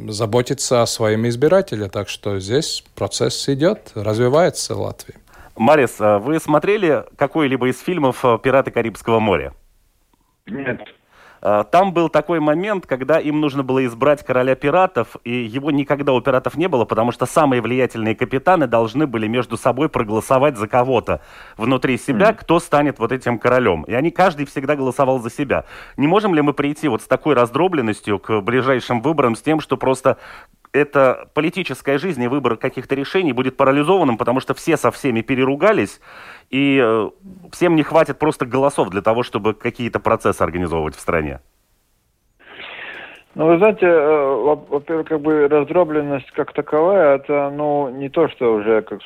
заботиться 0.09 0.83
о 0.83 0.85
своем 0.85 1.27
избирателе. 1.27 1.89
Так 1.89 2.07
что 2.07 2.39
здесь 2.39 2.83
процесс 2.93 3.49
идет, 3.49 3.93
развивается 3.95 4.75
в 4.75 4.81
Латвии. 4.81 5.15
Марис, 5.59 5.97
а 5.99 6.19
вы 6.19 6.39
смотрели 6.39 7.03
какой-либо 7.17 7.67
из 7.67 7.81
фильмов 7.81 8.23
э, 8.23 8.39
«Пираты 8.41 8.71
Карибского 8.71 9.19
моря»? 9.19 9.53
Нет. 10.45 10.79
А, 11.41 11.65
там 11.65 11.93
был 11.93 12.07
такой 12.07 12.39
момент, 12.39 12.85
когда 12.85 13.19
им 13.19 13.41
нужно 13.41 13.61
было 13.61 13.85
избрать 13.85 14.25
короля 14.25 14.55
пиратов, 14.55 15.17
и 15.25 15.31
его 15.31 15.69
никогда 15.69 16.13
у 16.13 16.21
пиратов 16.21 16.55
не 16.55 16.67
было, 16.67 16.85
потому 16.85 17.11
что 17.11 17.25
самые 17.25 17.61
влиятельные 17.61 18.15
капитаны 18.15 18.67
должны 18.67 19.05
были 19.05 19.27
между 19.27 19.57
собой 19.57 19.89
проголосовать 19.89 20.57
за 20.57 20.69
кого-то 20.69 21.21
внутри 21.57 21.97
себя, 21.97 22.33
кто 22.33 22.59
станет 22.59 22.97
вот 22.99 23.11
этим 23.11 23.37
королем. 23.37 23.83
И 23.83 23.93
они 23.93 24.11
каждый 24.11 24.45
всегда 24.45 24.77
голосовал 24.77 25.19
за 25.19 25.29
себя. 25.29 25.65
Не 25.97 26.07
можем 26.07 26.33
ли 26.33 26.41
мы 26.41 26.53
прийти 26.53 26.87
вот 26.87 27.01
с 27.01 27.05
такой 27.05 27.35
раздробленностью 27.35 28.17
к 28.19 28.39
ближайшим 28.39 29.01
выборам, 29.01 29.35
с 29.35 29.41
тем, 29.41 29.59
что 29.59 29.75
просто 29.75 30.17
эта 30.73 31.29
политическая 31.33 31.97
жизнь 31.97 32.21
и 32.23 32.27
выбор 32.27 32.55
каких-то 32.57 32.95
решений 32.95 33.33
будет 33.33 33.57
парализованным, 33.57 34.17
потому 34.17 34.39
что 34.39 34.53
все 34.53 34.77
со 34.77 34.91
всеми 34.91 35.21
переругались, 35.21 35.99
и 36.49 36.79
э, 36.81 37.09
всем 37.51 37.75
не 37.75 37.83
хватит 37.83 38.19
просто 38.19 38.45
голосов 38.45 38.89
для 38.89 39.01
того, 39.01 39.23
чтобы 39.23 39.53
какие-то 39.53 39.99
процессы 39.99 40.41
организовывать 40.41 40.95
в 40.95 40.99
стране. 40.99 41.39
Ну, 43.35 43.47
вы 43.47 43.57
знаете, 43.57 43.85
э, 43.85 44.35
во-первых, 44.69 45.07
как 45.07 45.21
бы 45.21 45.47
раздробленность 45.47 46.29
как 46.31 46.53
таковая, 46.53 47.15
это, 47.15 47.49
ну, 47.49 47.89
не 47.89 48.09
то, 48.09 48.27
что 48.29 48.53
уже 48.53 48.81
как 48.81 49.01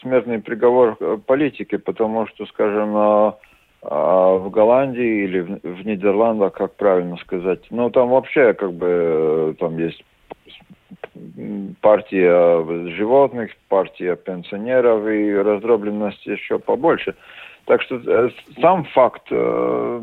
смертный 0.00 0.40
приговор 0.40 0.96
э, 0.98 1.18
политики, 1.24 1.76
потому 1.76 2.26
что, 2.28 2.46
скажем, 2.46 3.34
в 3.82 4.50
Голландии 4.50 5.24
или 5.24 5.40
в 5.40 5.86
Нидерландах, 5.86 6.52
как 6.52 6.76
правильно 6.76 7.16
сказать, 7.16 7.60
ну, 7.70 7.88
там 7.88 8.10
вообще, 8.10 8.52
как 8.52 8.74
бы, 8.74 9.56
там 9.58 9.78
есть 9.78 10.04
партия 11.80 12.64
животных, 12.96 13.52
партия 13.68 14.16
пенсионеров 14.16 15.06
и 15.06 15.34
раздробленность 15.34 16.24
еще 16.26 16.58
побольше. 16.58 17.14
Так 17.66 17.82
что 17.82 18.00
э, 18.04 18.30
сам 18.60 18.84
факт, 18.84 19.22
э, 19.30 20.00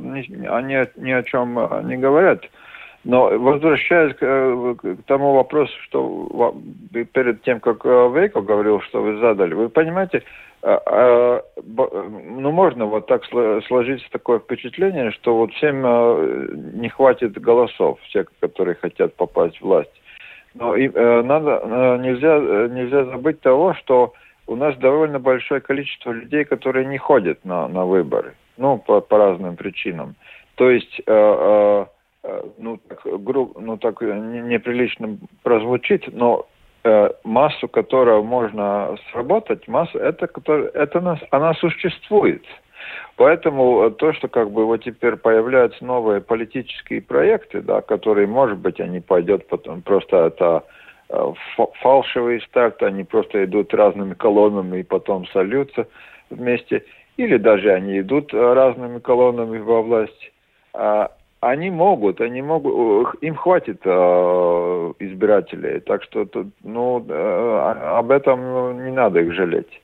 они 0.49 0.75
ни 0.95 1.11
о 1.11 1.23
чем 1.23 1.59
э, 1.59 1.83
не 1.83 1.97
говорят. 1.97 2.43
Но 3.03 3.29
возвращаясь 3.37 4.15
к, 4.15 4.19
к 4.19 5.03
тому 5.05 5.33
вопросу, 5.33 5.73
что 5.83 6.55
перед 7.13 7.41
тем, 7.43 7.59
как 7.59 7.85
Вейко 7.85 8.41
говорил, 8.41 8.81
что 8.81 9.01
вы 9.01 9.17
задали, 9.17 9.53
вы 9.53 9.69
понимаете, 9.69 10.23
ну 10.61 12.51
можно 12.51 12.85
вот 12.85 13.07
так 13.07 13.23
сложиться 13.67 14.05
такое 14.11 14.39
впечатление, 14.39 15.11
что 15.11 15.37
вот 15.37 15.53
всем 15.53 15.81
не 16.81 16.89
хватит 16.89 17.39
голосов, 17.39 17.99
все, 18.09 18.25
которые 18.41 18.75
хотят 18.75 19.15
попасть 19.15 19.57
в 19.57 19.61
власть. 19.61 20.01
Но 20.59 20.75
и, 20.75 20.89
э, 20.89 21.21
надо, 21.21 21.61
э, 21.63 21.97
нельзя, 21.99 22.37
э, 22.37 22.67
нельзя 22.71 23.05
забыть 23.05 23.41
того, 23.41 23.73
что 23.75 24.13
у 24.47 24.55
нас 24.55 24.75
довольно 24.77 25.19
большое 25.19 25.61
количество 25.61 26.11
людей, 26.11 26.45
которые 26.45 26.85
не 26.85 26.97
ходят 26.97 27.43
на, 27.45 27.67
на 27.67 27.85
выборы. 27.85 28.33
Ну, 28.57 28.79
по, 28.79 29.01
по 29.01 29.17
разным 29.17 29.55
причинам. 29.55 30.15
То 30.55 30.71
есть, 30.71 31.01
э, 31.05 31.85
э, 32.23 32.41
ну, 32.57 32.77
так, 32.87 33.01
гру, 33.23 33.53
ну, 33.59 33.77
так 33.77 34.01
неприлично 34.01 35.17
прозвучит, 35.43 36.11
но 36.11 36.47
э, 36.83 37.09
массу, 37.23 37.67
которую 37.67 38.23
можно 38.23 38.95
сработать, 39.11 39.67
массу, 39.67 39.99
это, 39.99 40.25
который, 40.25 40.67
это 40.69 41.01
нас, 41.01 41.19
она 41.29 41.53
существует. 41.53 42.43
Поэтому 43.15 43.83
э, 43.83 43.91
то, 43.91 44.13
что 44.13 44.27
как 44.27 44.51
бы 44.51 44.65
вот 44.65 44.83
теперь 44.83 45.15
появляются 45.15 45.83
новые 45.83 46.21
политические 46.21 47.01
проекты, 47.01 47.61
да, 47.61 47.81
которые, 47.81 48.27
может 48.27 48.59
быть, 48.59 48.79
они 48.79 48.99
пойдут 48.99 49.47
потом, 49.47 49.81
просто 49.81 50.27
это 50.27 50.63
э, 51.09 51.33
фальшивый 51.81 52.41
старт, 52.41 52.83
они 52.83 53.03
просто 53.03 53.43
идут 53.45 53.73
разными 53.73 54.13
колоннами 54.13 54.79
и 54.79 54.83
потом 54.83 55.25
сольются 55.27 55.87
вместе, 56.29 56.83
или 57.17 57.37
даже 57.37 57.71
они 57.71 57.99
идут 57.99 58.33
э, 58.33 58.53
разными 58.53 58.99
колоннами 58.99 59.57
во 59.57 59.81
власть. 59.81 60.31
А, 60.73 61.11
они 61.39 61.71
могут, 61.71 62.21
они 62.21 62.41
могут, 62.41 63.15
им 63.21 63.35
хватит 63.35 63.85
избирателей, 63.85 65.79
так 65.81 66.03
что 66.03 66.27
ну, 66.63 67.05
э, 67.07 67.97
об 67.97 68.11
этом 68.11 68.83
не 68.85 68.91
надо 68.91 69.21
их 69.21 69.33
жалеть. 69.33 69.81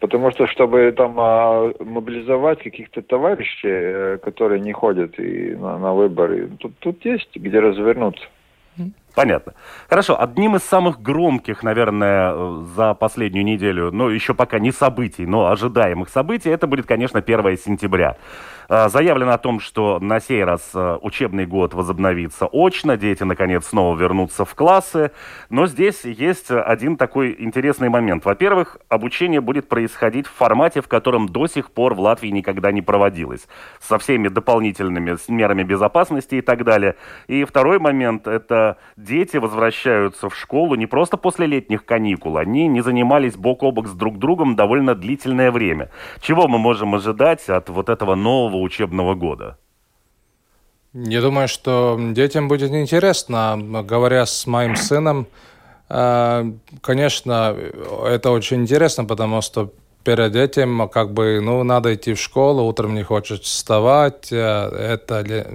Потому 0.00 0.30
что, 0.32 0.46
чтобы 0.46 0.92
там 0.92 1.14
а, 1.18 1.72
мобилизовать 1.80 2.62
каких-то 2.62 3.00
товарищей, 3.02 3.68
э, 3.70 4.18
которые 4.18 4.60
не 4.60 4.72
ходят 4.72 5.18
и 5.18 5.54
на, 5.54 5.78
на 5.78 5.94
выборы, 5.94 6.50
тут, 6.58 6.76
тут 6.78 7.04
есть 7.04 7.34
где 7.34 7.60
развернуться. 7.60 8.26
Понятно. 9.14 9.54
Хорошо, 9.88 10.20
одним 10.20 10.56
из 10.56 10.64
самых 10.64 11.00
громких, 11.00 11.62
наверное, 11.62 12.34
за 12.76 12.94
последнюю 12.94 13.44
неделю, 13.44 13.92
ну, 13.92 14.08
еще 14.08 14.34
пока 14.34 14.58
не 14.58 14.72
событий, 14.72 15.24
но 15.24 15.46
ожидаемых 15.46 16.08
событий, 16.08 16.50
это 16.50 16.66
будет, 16.66 16.86
конечно, 16.86 17.20
1 17.20 17.56
сентября. 17.56 18.16
А, 18.68 18.88
заявлено 18.88 19.32
о 19.32 19.38
том, 19.38 19.60
что 19.60 19.98
на 20.00 20.20
сей 20.20 20.44
раз 20.44 20.70
а, 20.74 20.98
учебный 21.00 21.46
год 21.46 21.74
возобновится 21.74 22.46
очно, 22.46 22.96
дети, 22.96 23.22
наконец, 23.22 23.66
снова 23.66 23.96
вернутся 23.96 24.44
в 24.44 24.54
классы. 24.54 25.10
Но 25.50 25.66
здесь 25.66 26.04
есть 26.04 26.50
один 26.50 26.96
такой 26.96 27.34
интересный 27.38 27.88
момент. 27.88 28.24
Во-первых, 28.24 28.78
обучение 28.88 29.40
будет 29.40 29.68
происходить 29.68 30.26
в 30.26 30.32
формате, 30.32 30.80
в 30.80 30.88
котором 30.88 31.28
до 31.28 31.46
сих 31.46 31.70
пор 31.70 31.94
в 31.94 32.00
Латвии 32.00 32.28
никогда 32.28 32.72
не 32.72 32.82
проводилось. 32.82 33.46
Со 33.80 33.98
всеми 33.98 34.28
дополнительными 34.28 35.16
мерами 35.28 35.62
безопасности 35.62 36.36
и 36.36 36.40
так 36.40 36.64
далее. 36.64 36.96
И 37.26 37.44
второй 37.44 37.78
момент– 37.78 38.26
это 38.28 38.78
дети 38.96 39.36
возвращаются 39.36 40.28
в 40.28 40.36
школу 40.36 40.74
не 40.74 40.86
просто 40.86 41.16
после 41.16 41.46
летних 41.46 41.84
каникул. 41.84 42.36
Они 42.36 42.66
не 42.68 42.80
занимались 42.80 43.36
бок 43.36 43.62
о 43.62 43.70
бок 43.70 43.88
с 43.88 43.92
друг 43.92 44.18
другом 44.18 44.56
довольно 44.56 44.94
длительное 44.94 45.50
время. 45.50 45.90
Чего 46.20 46.48
мы 46.48 46.58
можем 46.58 46.94
ожидать 46.94 47.48
от 47.48 47.68
вот 47.68 47.88
этого 47.88 48.14
нового 48.14 48.53
нового 48.54 48.64
учебного 48.64 49.14
года? 49.14 49.56
Я 50.92 51.20
думаю, 51.20 51.48
что 51.48 51.98
детям 52.12 52.48
будет 52.48 52.70
интересно. 52.70 53.58
Говоря 53.88 54.26
с 54.26 54.46
моим 54.46 54.76
сыном, 54.76 55.26
э, 55.88 56.52
конечно, 56.80 57.56
это 58.06 58.30
очень 58.30 58.62
интересно, 58.62 59.04
потому 59.04 59.42
что 59.42 59.72
перед 60.04 60.36
этим 60.36 60.88
как 60.88 61.12
бы, 61.12 61.40
ну, 61.42 61.64
надо 61.64 61.94
идти 61.94 62.14
в 62.14 62.20
школу, 62.20 62.62
утром 62.62 62.94
не 62.94 63.02
хочешь 63.02 63.40
вставать, 63.40 64.30
э, 64.30 64.36
это 64.36 65.46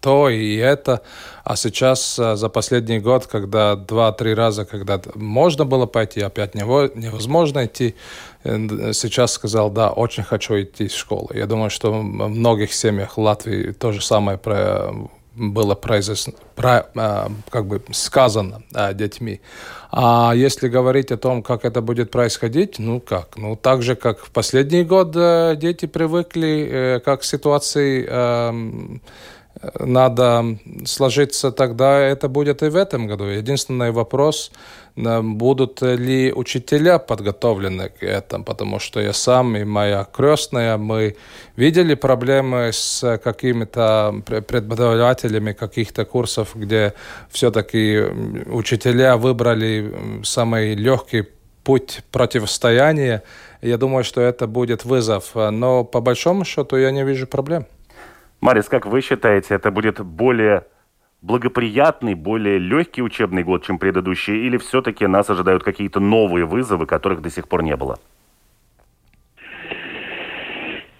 то 0.00 0.28
и 0.28 0.56
это. 0.56 1.02
А 1.44 1.56
сейчас 1.56 2.18
э, 2.18 2.36
за 2.36 2.48
последний 2.48 3.00
год, 3.00 3.26
когда 3.26 3.76
два-три 3.76 4.34
раза, 4.34 4.64
когда 4.64 5.00
можно 5.14 5.64
было 5.64 5.86
пойти, 5.86 6.20
опять 6.20 6.54
невозможно 6.54 7.66
идти, 7.66 7.94
э, 8.44 8.92
сейчас 8.92 9.32
сказал, 9.32 9.70
да, 9.70 9.90
очень 9.90 10.22
хочу 10.22 10.54
идти 10.54 10.86
в 10.86 10.94
школу. 10.94 11.30
Я 11.34 11.46
думаю, 11.46 11.70
что 11.70 11.90
в 11.92 12.02
многих 12.02 12.72
семьях 12.72 13.18
Латвии 13.18 13.72
то 13.72 13.92
же 13.92 14.00
самое 14.00 14.38
про 14.38 14.92
было 15.34 15.74
произос... 15.74 16.28
про, 16.54 16.86
а, 16.94 17.30
как 17.50 17.66
бы 17.66 17.82
сказано 17.92 18.62
а, 18.74 18.92
детьми. 18.92 19.40
А 19.90 20.32
если 20.34 20.68
говорить 20.68 21.12
о 21.12 21.16
том, 21.16 21.42
как 21.42 21.64
это 21.64 21.80
будет 21.80 22.10
происходить, 22.10 22.78
ну 22.78 23.00
как? 23.00 23.36
Ну 23.36 23.56
так 23.56 23.82
же, 23.82 23.94
как 23.94 24.20
в 24.20 24.30
последний 24.30 24.84
год 24.84 25.12
э, 25.14 25.54
дети 25.56 25.86
привыкли, 25.86 26.68
э, 26.70 27.00
как 27.00 27.20
к 27.20 27.24
ситуации 27.24 28.06
эм, 28.08 29.02
надо 29.78 30.58
сложиться, 30.86 31.52
тогда 31.52 31.98
это 31.98 32.28
будет 32.28 32.62
и 32.62 32.68
в 32.68 32.76
этом 32.76 33.06
году. 33.06 33.24
Единственный 33.24 33.90
вопрос– 33.90 34.50
будут 34.96 35.82
ли 35.82 36.32
учителя 36.32 36.98
подготовлены 36.98 37.88
к 37.88 38.02
этому, 38.02 38.44
потому 38.44 38.78
что 38.78 39.00
я 39.00 39.12
сам 39.12 39.56
и 39.56 39.64
моя 39.64 40.04
крестная, 40.04 40.76
мы 40.76 41.16
видели 41.56 41.94
проблемы 41.94 42.70
с 42.72 43.18
какими-то 43.18 44.14
преподавателями 44.26 45.52
каких-то 45.52 46.04
курсов, 46.04 46.50
где 46.54 46.92
все-таки 47.30 48.00
учителя 48.46 49.16
выбрали 49.16 50.22
самый 50.24 50.74
легкий 50.74 51.24
путь 51.64 52.02
противостояния. 52.10 53.22
Я 53.62 53.78
думаю, 53.78 54.04
что 54.04 54.20
это 54.20 54.46
будет 54.46 54.84
вызов, 54.84 55.34
но 55.34 55.84
по 55.84 56.00
большому 56.00 56.44
счету 56.44 56.76
я 56.76 56.90
не 56.90 57.04
вижу 57.04 57.26
проблем. 57.26 57.66
Марис, 58.40 58.68
как 58.68 58.86
вы 58.86 59.00
считаете, 59.00 59.54
это 59.54 59.70
будет 59.70 60.00
более 60.00 60.64
благоприятный, 61.22 62.14
более 62.14 62.58
легкий 62.58 63.02
учебный 63.02 63.44
год, 63.44 63.64
чем 63.64 63.78
предыдущий, 63.78 64.46
или 64.46 64.58
все-таки 64.58 65.06
нас 65.06 65.30
ожидают 65.30 65.62
какие-то 65.62 66.00
новые 66.00 66.44
вызовы, 66.44 66.86
которых 66.86 67.22
до 67.22 67.30
сих 67.30 67.48
пор 67.48 67.62
не 67.62 67.76
было? 67.76 67.96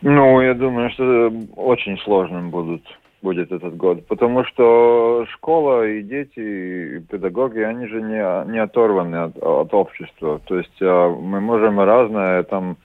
Ну, 0.01 0.41
я 0.41 0.55
думаю, 0.55 0.91
что 0.91 1.33
очень 1.57 1.97
сложным 1.99 2.51
будут, 2.51 2.83
будет 3.21 3.53
этот 3.53 3.77
год, 3.77 4.07
потому 4.07 4.45
что 4.45 5.27
школа 5.31 5.87
и 5.87 6.03
дети, 6.03 6.97
и 6.97 7.01
педагоги, 7.01 7.61
они 7.61 7.87
же 7.87 8.03
не, 8.03 8.51
не 8.51 8.59
оторваны 8.59 9.17
от, 9.17 9.37
от 9.37 9.73
общества. 9.75 10.41
То 10.45 10.59
есть 10.59 10.77
а, 10.81 11.09
мы 11.09 11.41
можем 11.41 11.79
разное 11.79 12.43
там, 12.43 12.77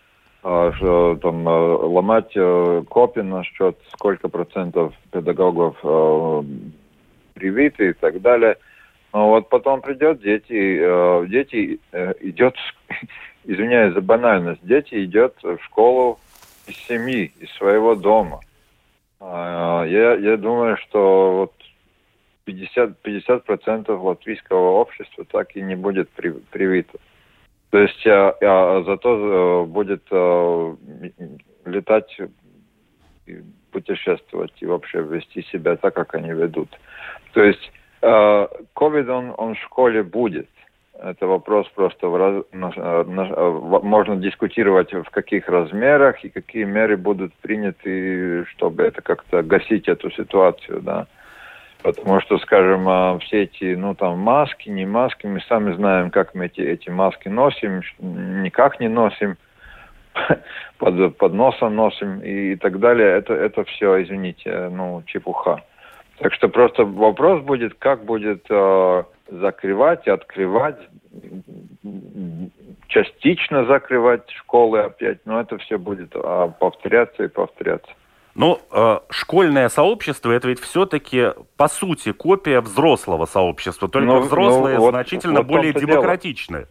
а, 0.43 0.71
что, 0.73 1.17
там 1.19 1.47
ломать 1.47 2.33
копии 2.87 3.21
насчет 3.21 3.77
сколько 3.93 4.29
процентов 4.29 4.93
педагогов 5.11 5.75
привиты 7.37 7.89
и 7.89 7.93
так 7.93 8.21
далее. 8.21 8.57
Но 9.13 9.29
вот 9.29 9.49
потом 9.49 9.81
придет 9.81 10.21
дети, 10.21 10.79
э, 10.81 11.25
дети 11.27 11.79
э, 11.91 12.13
идет, 12.21 12.55
извиняюсь 13.45 13.93
за 13.93 14.01
банальность, 14.01 14.61
дети 14.63 15.05
идет 15.05 15.35
в 15.41 15.57
школу 15.63 16.19
из 16.67 16.75
семьи, 16.87 17.31
из 17.39 17.51
своего 17.53 17.95
дома. 17.95 18.39
Э, 19.19 19.85
я, 19.87 20.15
я 20.15 20.37
думаю, 20.37 20.77
что 20.77 21.37
вот 21.37 21.53
50, 22.45 23.03
50% 23.03 23.91
латвийского 23.91 24.71
общества 24.79 25.25
так 25.25 25.55
и 25.55 25.61
не 25.61 25.75
будет 25.75 26.09
при, 26.09 26.31
привито. 26.31 26.97
То 27.69 27.79
есть 27.79 28.07
а, 28.07 28.35
а 28.41 28.83
зато 28.83 29.65
будет 29.67 30.03
а, 30.09 30.75
летать, 31.65 32.17
путешествовать 33.77 34.53
и 34.59 34.65
вообще 34.65 35.01
вести 35.01 35.43
себя 35.51 35.75
так, 35.75 35.93
как 35.93 36.15
они 36.15 36.31
ведут. 36.31 36.69
То 37.33 37.43
есть 37.43 37.71
COVID, 38.01 39.09
он, 39.09 39.33
он 39.37 39.53
в 39.53 39.59
школе 39.59 40.01
будет. 40.01 40.49
Это 40.99 41.27
вопрос 41.27 41.67
просто, 41.75 42.07
в 42.07 42.43
можно 43.83 44.15
дискутировать 44.15 44.93
в 44.93 45.09
каких 45.11 45.47
размерах 45.47 46.25
и 46.25 46.29
какие 46.29 46.63
меры 46.63 46.97
будут 46.97 47.33
приняты, 47.35 48.45
чтобы 48.45 48.81
это 48.81 49.03
как-то 49.03 49.43
гасить 49.43 49.87
эту 49.87 50.09
ситуацию, 50.09 50.81
да. 50.81 51.05
Потому 51.83 52.19
что, 52.21 52.39
скажем, 52.39 53.19
все 53.19 53.43
эти, 53.43 53.75
ну 53.75 53.93
там, 53.93 54.17
маски, 54.17 54.69
не 54.69 54.87
маски, 54.87 55.27
мы 55.27 55.39
сами 55.41 55.75
знаем, 55.75 56.09
как 56.09 56.33
мы 56.33 56.47
эти, 56.47 56.61
эти 56.61 56.89
маски 56.89 57.29
носим, 57.29 57.83
никак 57.99 58.79
не 58.79 58.87
носим, 58.87 59.37
под, 60.77 61.17
под 61.17 61.33
носом 61.33 61.75
носим 61.75 62.19
и, 62.21 62.53
и 62.53 62.55
так 62.55 62.79
далее. 62.79 63.17
Это, 63.17 63.33
это 63.33 63.63
все, 63.65 64.03
извините, 64.03 64.69
ну, 64.69 65.03
чепуха. 65.05 65.63
Так 66.19 66.33
что 66.33 66.49
просто 66.49 66.83
вопрос 66.83 67.43
будет, 67.43 67.75
как 67.75 68.03
будет 68.03 68.45
э, 68.49 69.03
закрывать 69.29 70.07
и 70.07 70.09
открывать, 70.09 70.77
частично 72.87 73.65
закрывать 73.65 74.29
школы 74.31 74.79
опять, 74.79 75.19
но 75.25 75.39
это 75.39 75.57
все 75.59 75.77
будет 75.77 76.15
э, 76.15 76.51
повторяться 76.59 77.23
и 77.23 77.27
повторяться. 77.27 77.91
Ну, 78.33 78.59
э, 78.71 78.99
школьное 79.09 79.69
сообщество 79.69 80.31
это 80.31 80.47
ведь 80.47 80.59
все-таки 80.59 81.33
по 81.55 81.67
сути 81.67 82.11
копия 82.11 82.61
взрослого 82.61 83.25
сообщества, 83.25 83.87
только 83.87 84.07
ну, 84.07 84.19
взрослые 84.21 84.77
ну, 84.77 84.89
значительно 84.89 85.41
вот 85.41 85.47
более 85.47 85.73
демократичны. 85.73 86.57
Дело 86.57 86.67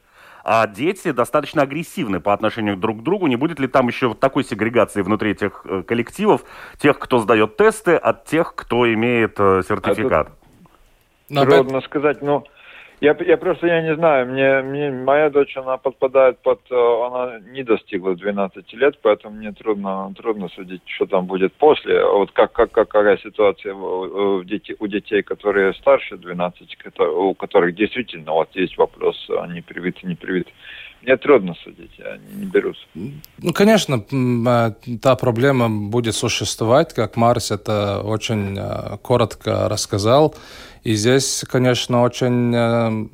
а 0.48 0.68
дети 0.68 1.10
достаточно 1.10 1.62
агрессивны 1.62 2.20
по 2.20 2.32
отношению 2.32 2.76
друг 2.76 3.00
к 3.00 3.02
другу. 3.02 3.26
Не 3.26 3.34
будет 3.34 3.58
ли 3.58 3.66
там 3.66 3.88
еще 3.88 4.14
такой 4.14 4.44
сегрегации 4.44 5.02
внутри 5.02 5.32
этих 5.32 5.62
э, 5.64 5.82
коллективов, 5.82 6.42
тех, 6.78 7.00
кто 7.00 7.18
сдает 7.18 7.56
тесты, 7.56 7.96
от 7.96 8.26
тех, 8.26 8.54
кто 8.54 8.92
имеет 8.94 9.40
э, 9.40 9.62
сертификат? 9.68 10.30
А 11.34 11.44
Трудно 11.44 11.80
сказать, 11.80 12.22
но... 12.22 12.44
Я, 13.00 13.14
я 13.26 13.36
просто 13.36 13.66
я 13.66 13.82
не 13.82 13.94
знаю, 13.94 14.26
мне, 14.26 14.62
мне 14.62 14.90
моя 14.90 15.28
дочь, 15.28 15.54
она 15.56 15.76
подпадает 15.76 16.38
под, 16.38 16.60
э, 16.70 16.74
она 16.74 17.40
не 17.40 17.62
достигла 17.62 18.16
12 18.16 18.72
лет, 18.72 18.98
поэтому 19.02 19.36
мне 19.36 19.52
трудно, 19.52 20.14
трудно 20.16 20.48
судить, 20.48 20.80
что 20.86 21.04
там 21.04 21.26
будет 21.26 21.52
после. 21.54 22.02
Вот 22.02 22.30
как, 22.32 22.52
как, 22.52 22.72
какая 22.72 23.18
ситуация 23.18 23.74
у, 23.74 24.42
детей, 24.44 24.76
у 24.78 24.86
детей, 24.86 25.22
которые 25.22 25.74
старше 25.74 26.16
12, 26.16 26.78
у 27.00 27.34
которых 27.34 27.74
действительно 27.74 28.32
вот 28.32 28.48
есть 28.54 28.78
вопрос, 28.78 29.28
они 29.40 29.60
привиты, 29.60 30.06
не 30.06 30.14
привиты. 30.14 30.52
Мне 31.06 31.16
трудно 31.16 31.54
судить, 31.62 31.92
я 31.98 32.18
не, 32.34 32.46
берусь. 32.46 32.88
Ну, 32.94 33.52
конечно, 33.52 34.04
э, 34.10 34.72
та 35.00 35.14
проблема 35.14 35.68
будет 35.68 36.16
существовать, 36.16 36.94
как 36.94 37.16
Марс 37.16 37.52
это 37.52 38.00
очень 38.00 38.58
э, 38.58 38.96
коротко 39.02 39.68
рассказал. 39.68 40.34
И 40.82 40.96
здесь, 40.96 41.44
конечно, 41.48 42.02
очень 42.02 42.52
э, 42.52 43.06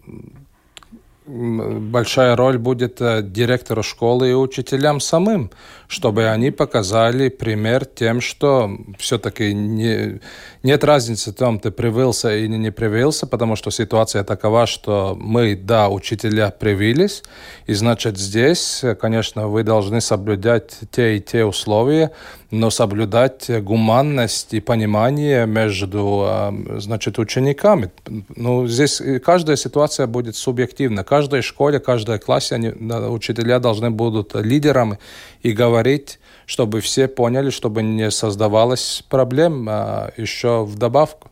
большая 1.26 2.34
роль 2.34 2.56
будет 2.56 3.02
директору 3.30 3.82
школы 3.82 4.30
и 4.30 4.34
учителям 4.34 4.98
самим, 4.98 5.50
чтобы 5.92 6.30
они 6.30 6.50
показали 6.50 7.28
пример 7.28 7.84
тем, 7.84 8.22
что 8.22 8.70
все-таки 8.98 9.52
не, 9.52 10.20
нет 10.62 10.84
разницы 10.84 11.32
в 11.32 11.34
том, 11.34 11.60
ты 11.60 11.70
привился 11.70 12.34
или 12.34 12.56
не 12.56 12.72
привился, 12.72 13.26
потому 13.26 13.56
что 13.56 13.70
ситуация 13.70 14.24
такова, 14.24 14.66
что 14.66 15.14
мы, 15.20 15.54
да, 15.54 15.90
учителя 15.90 16.50
привились, 16.50 17.22
и 17.66 17.74
значит 17.74 18.16
здесь, 18.16 18.82
конечно, 18.98 19.48
вы 19.48 19.64
должны 19.64 20.00
соблюдать 20.00 20.78
те 20.90 21.18
и 21.18 21.20
те 21.20 21.44
условия, 21.44 22.10
но 22.50 22.70
соблюдать 22.70 23.50
гуманность 23.62 24.54
и 24.54 24.60
понимание 24.60 25.46
между, 25.46 26.22
а, 26.26 26.54
значит, 26.78 27.18
учениками. 27.18 27.90
Ну, 28.36 28.66
здесь 28.66 29.02
каждая 29.24 29.56
ситуация 29.56 30.06
будет 30.06 30.36
субъективна. 30.36 31.02
Каждой 31.02 31.40
школе, 31.40 31.80
каждой 31.80 32.18
классе 32.18 32.54
они, 32.54 32.68
учителя 32.68 33.58
должны 33.58 33.90
будут 33.90 34.34
лидерами 34.34 34.98
и 35.42 35.52
говорить, 35.52 36.20
чтобы 36.46 36.80
все 36.80 37.08
поняли, 37.08 37.50
чтобы 37.50 37.82
не 37.82 38.10
создавалось 38.10 39.04
проблем 39.10 39.66
а, 39.68 40.10
еще 40.16 40.64
в 40.64 40.78
добавку. 40.78 41.28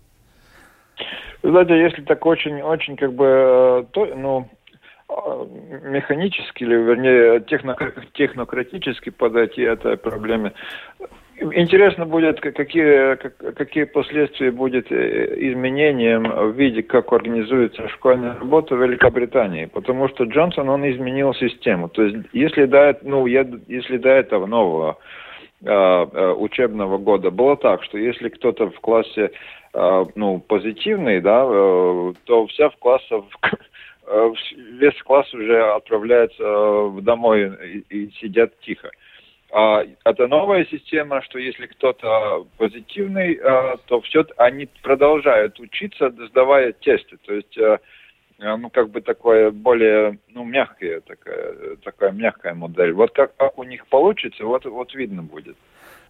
знаете, 1.43 1.81
если 1.81 2.03
так 2.03 2.25
очень-очень 2.27 2.97
как 2.97 3.13
бы, 3.13 3.87
то, 3.93 4.07
ну, 4.07 4.49
а, 5.09 5.47
механически 5.85 6.65
или, 6.65 6.75
вернее, 6.75 7.41
техно, 7.41 7.77
технократически 8.15 9.11
подойти 9.11 9.63
этой 9.63 9.97
проблеме. 9.97 10.53
Интересно 11.41 12.05
будет, 12.05 12.39
какие, 12.41 13.15
какие 13.15 13.85
последствия 13.85 14.51
будет 14.51 14.93
э, 14.93 15.35
изменением 15.39 16.25
в 16.25 16.53
виде, 16.53 16.83
как 16.83 17.11
организуется 17.15 17.89
школьная 17.89 18.35
работа 18.39 18.77
в 18.77 18.83
Великобритании. 18.83 19.65
Потому 19.65 20.09
что 20.09 20.25
Джонсон, 20.25 20.69
он 20.69 20.89
изменил 20.91 21.33
систему. 21.33 21.89
То 21.89 22.03
есть, 22.03 22.27
если 22.35 22.67
до, 22.67 22.99
ну, 23.03 23.25
если 23.25 23.97
до 23.97 24.11
этого 24.11 24.45
нового 24.45 24.99
э, 25.65 26.35
учебного 26.37 26.99
года 26.99 27.31
было 27.31 27.57
так, 27.57 27.85
что 27.85 27.97
если 27.97 28.29
кто-то 28.29 28.69
в 28.69 28.79
классе 28.81 29.31
э, 29.73 30.05
ну, 30.15 30.41
позитивный, 30.41 31.23
да, 31.23 31.47
э, 31.49 32.13
то 32.25 32.47
вся 32.49 32.69
в 32.69 32.77
классе 32.77 33.23
весь 34.79 35.03
класс 35.05 35.33
уже 35.33 35.73
отправляется 35.73 36.91
домой 37.01 37.51
и, 37.67 37.79
и 37.89 38.11
сидят 38.21 38.53
тихо. 38.61 38.91
А, 38.91 39.10
это 39.53 40.29
новая 40.29 40.65
система, 40.67 41.23
что 41.23 41.39
если 41.39 41.67
кто-то 41.67 42.47
позитивный, 42.57 43.35
а, 43.35 43.77
то 43.87 44.01
все 44.03 44.25
они 44.37 44.69
продолжают 44.83 45.59
учиться, 45.59 46.11
сдавая 46.29 46.73
тесты. 46.73 47.17
То 47.27 47.35
есть, 47.35 47.59
а, 47.59 47.79
ну, 48.39 48.71
как 48.71 48.91
бы 48.91 49.01
такое 49.01 49.51
более, 49.51 50.19
ну, 50.29 50.45
мягкая 50.45 51.01
такая, 51.01 51.77
такая 51.83 52.13
мягкая 52.13 52.55
модель. 52.55 52.93
Вот 52.93 53.11
как, 53.13 53.37
как 53.37 53.59
у 53.59 53.65
них 53.65 53.87
получится, 53.89 54.45
вот, 54.45 54.65
вот 54.67 54.95
видно 54.95 55.23
будет. 55.23 55.57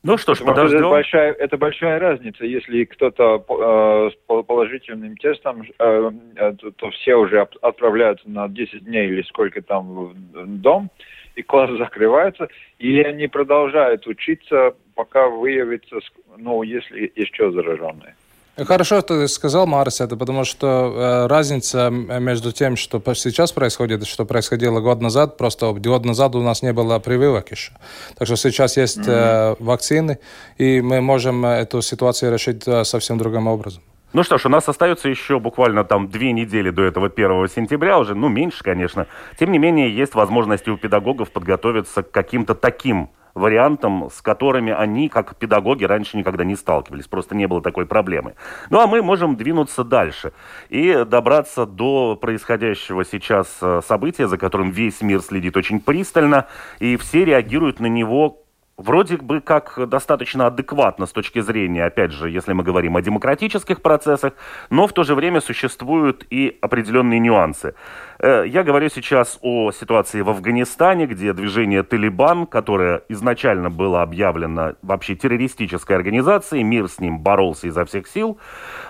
Ну 0.03 0.17
что 0.17 0.35
ж, 0.35 0.39
Потому 0.39 0.57
подождем. 0.57 0.79
Это 0.79 0.89
большая, 0.89 1.33
это 1.33 1.59
большая 1.59 1.99
разница. 1.99 2.47
Если 2.47 2.85
кто-то 2.85 3.45
э, 3.47 4.11
с 4.11 4.45
положительным 4.47 5.17
тестом, 5.19 5.63
э, 5.79 6.11
то, 6.59 6.71
то 6.71 6.91
все 6.91 7.17
уже 7.17 7.47
отправляются 7.61 8.29
на 8.31 8.49
10 8.49 8.85
дней 8.85 9.09
или 9.09 9.23
сколько 9.23 9.61
там 9.61 9.87
в 9.87 10.15
дом, 10.47 10.91
и 11.37 11.43
класс 11.43 11.71
закрывается, 11.79 12.49
и 12.79 13.01
они 13.01 13.29
продолжают 13.29 14.07
учиться, 14.07 14.75
пока 14.95 15.29
выявится, 15.29 15.99
ну, 16.37 16.63
если 16.63 17.13
еще 17.15 17.51
зараженные. 17.51 18.15
Хорошо, 18.57 19.01
ты 19.01 19.27
сказал, 19.29 19.67
Марс, 19.67 20.01
это 20.01 20.17
потому 20.17 20.45
что 20.45 20.67
э, 20.67 21.27
разница 21.29 21.89
между 21.91 22.53
тем, 22.53 22.77
что 22.77 23.01
сейчас 23.15 23.53
происходит, 23.53 24.03
и 24.03 24.07
что 24.07 24.27
происходило 24.27 24.81
год 24.81 25.01
назад, 25.01 25.39
просто 25.39 25.73
год 25.73 26.05
назад 26.05 26.35
у 26.35 26.43
нас 26.43 26.63
не 26.63 26.73
было 26.73 26.99
прививок 26.99 27.51
еще. 27.51 27.73
Так 28.19 28.27
что 28.27 28.37
сейчас 28.37 28.77
есть 28.77 29.07
э, 29.07 29.55
вакцины, 29.61 30.19
и 30.59 30.83
мы 30.83 31.01
можем 31.01 31.47
эту 31.47 31.81
ситуацию 31.81 32.33
решить 32.33 32.67
э, 32.67 32.85
совсем 32.85 33.17
другим 33.19 33.47
образом. 33.47 33.83
Ну 34.13 34.25
что 34.25 34.39
ж, 34.39 34.47
у 34.47 34.49
нас 34.49 34.69
остается 34.69 35.09
еще 35.09 35.39
буквально 35.39 35.85
там 35.85 36.09
две 36.09 36.33
недели 36.33 36.71
до 36.71 36.83
этого 36.83 37.07
1 37.07 37.47
сентября 37.47 37.97
уже, 37.97 38.17
ну 38.17 38.29
меньше, 38.29 38.65
конечно. 38.65 39.07
Тем 39.39 39.53
не 39.53 39.59
менее, 39.59 39.95
есть 39.95 40.17
возможности 40.17 40.69
у 40.69 40.77
педагогов 40.77 41.31
подготовиться 41.31 42.03
к 42.03 42.11
каким-то 42.11 42.57
таким 42.57 43.11
вариантам, 43.35 44.11
с 44.11 44.21
которыми 44.21 44.73
они, 44.73 45.09
как 45.09 45.37
педагоги, 45.37 45.85
раньше 45.85 46.17
никогда 46.17 46.43
не 46.43 46.57
сталкивались. 46.57 47.07
Просто 47.07 47.37
не 47.37 47.47
было 47.47 47.63
такой 47.63 47.87
проблемы. 47.87 48.35
Ну 48.69 48.81
а 48.81 48.89
мы 48.89 49.01
можем 49.01 49.37
двинуться 49.37 49.85
дальше 49.85 50.33
и 50.69 51.05
добраться 51.07 51.65
до 51.65 52.17
происходящего 52.17 53.05
сейчас 53.05 53.59
э, 53.63 53.81
события, 53.87 54.27
за 54.27 54.39
которым 54.39 54.71
весь 54.71 55.01
мир 55.03 55.21
следит 55.21 55.57
очень 55.57 55.81
пристально, 55.81 56.49
и 56.81 56.97
все 56.97 57.25
реагируют 57.25 57.79
на 57.79 57.87
него 57.87 58.40
вроде 58.81 59.17
бы 59.17 59.41
как 59.41 59.89
достаточно 59.89 60.47
адекватно 60.47 61.07
с 61.07 61.13
точки 61.13 61.41
зрения, 61.41 61.85
опять 61.85 62.13
же, 62.13 62.31
если 62.31 62.53
мы 62.53 62.65
говорим 62.65 62.97
о 62.97 63.03
демократических 63.03 63.83
процессах, 63.83 64.33
но 64.71 64.87
в 64.87 64.93
то 64.93 65.05
же 65.05 65.15
время 65.15 65.41
существуют 65.41 66.27
и 66.31 66.59
определенные 66.61 67.21
нюансы. 67.21 67.75
Э, 68.19 68.45
я 68.47 68.63
говорю 68.63 68.89
сейчас 68.89 69.39
о 69.43 69.71
ситуации 69.73 70.23
в 70.23 70.31
Афганистане, 70.31 71.07
где 71.07 71.33
движение 71.33 71.83
«Талибан», 71.83 72.47
которое 72.47 73.03
изначально 73.09 73.71
было 73.71 74.03
объявлено 74.03 74.75
вообще 74.83 75.15
террористической 75.15 75.97
организацией, 75.97 76.65
мир 76.65 76.89
с 76.89 77.01
ним 77.01 77.19
боролся 77.19 77.67
изо 77.67 77.85
всех 77.85 78.09
сил. 78.09 78.39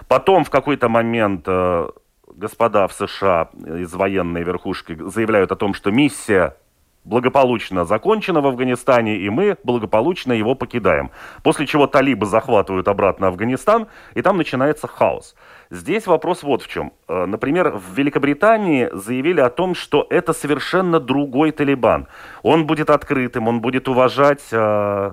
Потом 0.09 0.45
в 0.45 0.51
какой-то 0.51 0.89
момент 0.89 1.45
э, 1.47 1.89
господа 2.35 2.87
в 2.87 2.93
США 2.93 3.49
из 3.67 3.93
военной 3.93 4.45
верхушки 4.45 4.97
заявляют 5.07 5.53
о 5.53 5.57
том, 5.57 5.75
что 5.75 5.91
миссия 5.91 6.57
благополучно 7.05 7.85
закончено 7.85 8.41
в 8.41 8.47
Афганистане, 8.47 9.17
и 9.17 9.31
мы 9.31 9.57
благополучно 9.65 10.33
его 10.33 10.55
покидаем. 10.55 11.11
После 11.43 11.67
чего 11.67 11.87
талибы 11.87 12.27
захватывают 12.27 12.89
обратно 12.89 13.29
Афганистан, 13.29 13.87
и 14.15 14.23
там 14.23 14.37
начинается 14.37 14.87
хаос. 14.87 15.35
Здесь 15.71 16.07
вопрос 16.07 16.43
вот 16.43 16.63
в 16.63 16.69
чем. 16.69 16.93
Э, 17.09 17.27
например, 17.27 17.71
в 17.71 17.95
Великобритании 17.95 18.89
заявили 18.93 19.41
о 19.41 19.51
том, 19.51 19.75
что 19.75 20.07
это 20.11 20.33
совершенно 20.33 20.99
другой 21.01 21.53
Талибан. 21.53 22.09
Он 22.43 22.67
будет 22.67 22.91
открытым, 22.91 23.49
он 23.49 23.61
будет 23.61 23.89
уважать 23.89 24.43
э, 24.51 25.13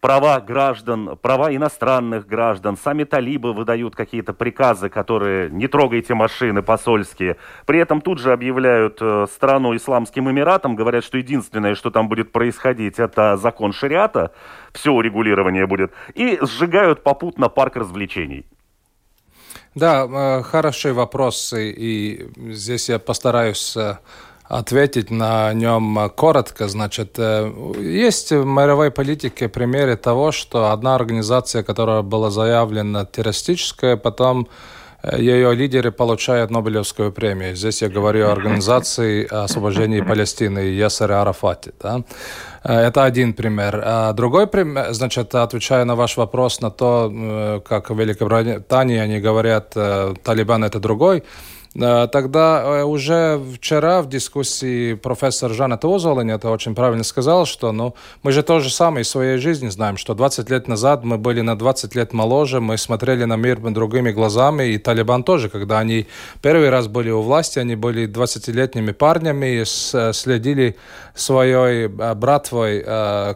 права 0.00 0.40
граждан, 0.40 1.16
права 1.20 1.54
иностранных 1.54 2.26
граждан. 2.26 2.76
Сами 2.76 3.04
талибы 3.04 3.52
выдают 3.52 3.94
какие-то 3.94 4.32
приказы, 4.32 4.88
которые 4.88 5.50
не 5.50 5.68
трогайте 5.68 6.14
машины 6.14 6.62
посольские. 6.62 7.36
При 7.66 7.78
этом 7.78 8.00
тут 8.00 8.18
же 8.18 8.32
объявляют 8.32 8.98
э, 9.00 9.26
страну 9.32 9.76
Исламским 9.76 10.30
Эмиратом, 10.30 10.74
говорят, 10.74 11.04
что 11.04 11.18
единственное, 11.18 11.74
что 11.74 11.90
там 11.90 12.08
будет 12.08 12.32
происходить, 12.32 12.98
это 12.98 13.36
закон 13.36 13.72
шариата, 13.72 14.32
все 14.72 14.92
урегулирование 14.92 15.66
будет, 15.66 15.92
и 16.14 16.38
сжигают 16.42 17.02
попутно 17.02 17.48
парк 17.48 17.76
развлечений. 17.76 18.46
Да, 19.74 20.06
э, 20.06 20.42
хороший 20.42 20.92
вопрос, 20.92 21.52
и 21.56 22.28
здесь 22.36 22.88
я 22.88 22.98
постараюсь 22.98 23.76
э, 23.76 23.98
ответить 24.50 25.10
на 25.10 25.52
нем 25.52 26.10
коротко. 26.16 26.68
Значит, 26.68 27.14
э, 27.18 27.52
есть 27.78 28.32
в 28.32 28.44
мировой 28.44 28.90
политике 28.90 29.48
примеры 29.48 29.96
того, 29.96 30.32
что 30.32 30.72
одна 30.72 30.96
организация, 30.96 31.62
которая 31.62 32.02
была 32.02 32.30
заявлена 32.30 33.04
террористическая, 33.04 33.96
потом 33.96 34.48
э, 35.04 35.20
ее 35.20 35.54
лидеры 35.54 35.92
получают 35.92 36.50
Нобелевскую 36.50 37.12
премию. 37.12 37.54
Здесь 37.54 37.80
я 37.82 37.88
говорю 37.88 38.26
о 38.26 38.32
организации 38.32 39.24
освобождения 39.24 40.02
Палестины 40.02 40.58
Ясаре 40.58 41.14
Арафате. 41.14 41.72
Да? 41.80 42.02
Э, 42.64 42.88
это 42.88 43.04
один 43.04 43.34
пример. 43.34 43.80
А 43.84 44.12
другой 44.14 44.48
пример, 44.48 44.92
значит, 44.92 45.32
отвечая 45.32 45.84
на 45.84 45.94
ваш 45.94 46.16
вопрос 46.16 46.60
на 46.60 46.72
то, 46.72 47.62
как 47.68 47.90
в 47.90 47.96
Великобритании 47.96 48.98
они 48.98 49.20
говорят, 49.20 49.74
Талибан 50.24 50.64
это 50.64 50.80
другой, 50.80 51.22
тогда 51.74 52.62
э, 52.64 52.82
уже 52.82 53.40
вчера 53.54 54.02
в 54.02 54.08
дискуссии 54.08 54.94
профессор 54.94 55.52
Жанна 55.52 55.78
Озолин 55.80 56.28
это 56.30 56.50
очень 56.50 56.74
правильно 56.74 57.04
сказал, 57.04 57.46
что 57.46 57.70
ну, 57.70 57.94
мы 58.24 58.32
же 58.32 58.42
то 58.42 58.58
же 58.58 58.70
самое 58.70 59.02
из 59.02 59.08
своей 59.08 59.38
жизни 59.38 59.68
знаем, 59.68 59.96
что 59.96 60.14
20 60.14 60.50
лет 60.50 60.66
назад 60.66 61.04
мы 61.04 61.16
были 61.16 61.42
на 61.42 61.56
20 61.56 61.94
лет 61.94 62.12
моложе, 62.12 62.60
мы 62.60 62.76
смотрели 62.76 63.22
на 63.22 63.36
мир 63.36 63.60
другими 63.60 64.10
глазами, 64.10 64.64
и 64.64 64.78
Талибан 64.78 65.22
тоже, 65.22 65.48
когда 65.48 65.78
они 65.78 66.08
первый 66.42 66.70
раз 66.70 66.88
были 66.88 67.10
у 67.10 67.22
власти, 67.22 67.60
они 67.60 67.76
были 67.76 68.08
20-летними 68.08 68.90
парнями 68.90 69.60
и 69.60 69.64
следили 69.64 70.76
своей 71.14 71.86
э, 71.86 72.14
братвой 72.14 72.80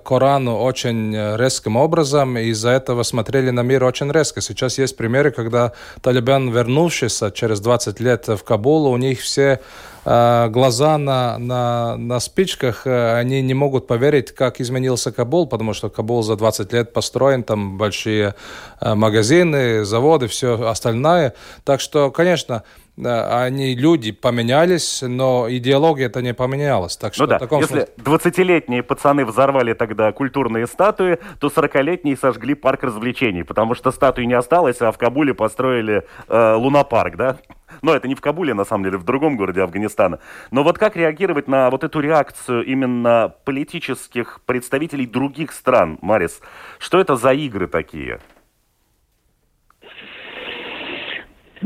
Корану 0.04 0.58
очень 0.58 1.14
резким 1.36 1.76
образом, 1.76 2.36
и 2.36 2.46
из-за 2.46 2.70
этого 2.70 3.04
смотрели 3.04 3.50
на 3.50 3.60
мир 3.60 3.84
очень 3.84 4.10
резко. 4.10 4.40
Сейчас 4.40 4.78
есть 4.78 4.96
примеры, 4.96 5.30
когда 5.30 5.72
Талибан, 6.02 6.50
вернувшийся 6.50 7.30
через 7.30 7.60
20 7.60 8.00
лет 8.00 8.23
в 8.28 8.44
Кабул, 8.44 8.86
у 8.86 8.96
них 8.96 9.20
все 9.20 9.60
э, 10.04 10.48
глаза 10.48 10.98
на, 10.98 11.38
на, 11.38 11.96
на 11.96 12.20
спичках, 12.20 12.86
э, 12.86 13.16
они 13.16 13.42
не 13.42 13.54
могут 13.54 13.86
поверить, 13.86 14.32
как 14.32 14.60
изменился 14.60 15.12
Кабул, 15.12 15.46
потому 15.46 15.74
что 15.74 15.90
Кабул 15.90 16.22
за 16.22 16.36
20 16.36 16.72
лет 16.72 16.92
построен, 16.92 17.42
там 17.42 17.78
большие 17.78 18.34
э, 18.80 18.94
магазины, 18.94 19.84
заводы, 19.84 20.26
все 20.26 20.60
остальное. 20.68 21.34
Так 21.64 21.80
что, 21.80 22.10
конечно, 22.10 22.62
они, 22.96 23.74
люди 23.74 24.12
поменялись, 24.12 25.02
но 25.02 25.46
идеология 25.50 26.06
это 26.06 26.22
не 26.22 26.32
поменялась. 26.32 26.96
Так 26.96 27.14
что 27.14 27.24
ну 27.24 27.28
да, 27.28 27.38
таком 27.40 27.60
если 27.60 27.74
смысле... 27.74 27.94
20-летние 27.98 28.82
пацаны 28.84 29.24
взорвали 29.24 29.74
тогда 29.74 30.12
культурные 30.12 30.68
статуи, 30.68 31.18
то 31.40 31.48
40-летние 31.48 32.16
сожгли 32.16 32.54
парк 32.54 32.84
развлечений, 32.84 33.42
потому 33.42 33.74
что 33.74 33.90
статуи 33.90 34.24
не 34.24 34.34
осталось, 34.34 34.80
а 34.80 34.92
в 34.92 34.98
Кабуле 34.98 35.34
построили 35.34 36.04
э, 36.28 36.54
лунопарк, 36.54 37.16
да? 37.16 37.38
Но 37.84 37.94
это 37.94 38.08
не 38.08 38.14
в 38.14 38.22
Кабуле, 38.22 38.54
на 38.54 38.64
самом 38.64 38.84
деле, 38.84 38.96
в 38.96 39.04
другом 39.04 39.36
городе 39.36 39.60
Афганистана. 39.60 40.18
Но 40.50 40.62
вот 40.62 40.78
как 40.78 40.96
реагировать 40.96 41.48
на 41.48 41.68
вот 41.68 41.84
эту 41.84 42.00
реакцию 42.00 42.64
именно 42.64 43.34
политических 43.44 44.40
представителей 44.46 45.06
других 45.06 45.52
стран, 45.52 45.98
Марис? 46.00 46.40
Что 46.78 46.98
это 46.98 47.16
за 47.16 47.34
игры 47.34 47.66
такие? 47.66 48.20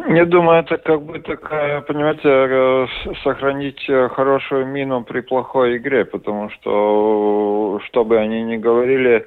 Я 0.09 0.24
думаю, 0.24 0.61
это 0.61 0.76
как 0.78 1.02
бы 1.02 1.20
такая, 1.20 1.83
понимаете, 1.83 2.28
э, 2.28 2.87
сохранить 3.22 3.88
э, 3.88 4.09
хорошую 4.09 4.66
мину 4.66 5.04
при 5.04 5.20
плохой 5.20 5.76
игре, 5.76 6.04
потому 6.04 6.50
что, 6.50 7.81
что 7.87 8.04
бы 8.04 8.18
они 8.18 8.42
ни 8.42 8.57
говорили, 8.57 9.24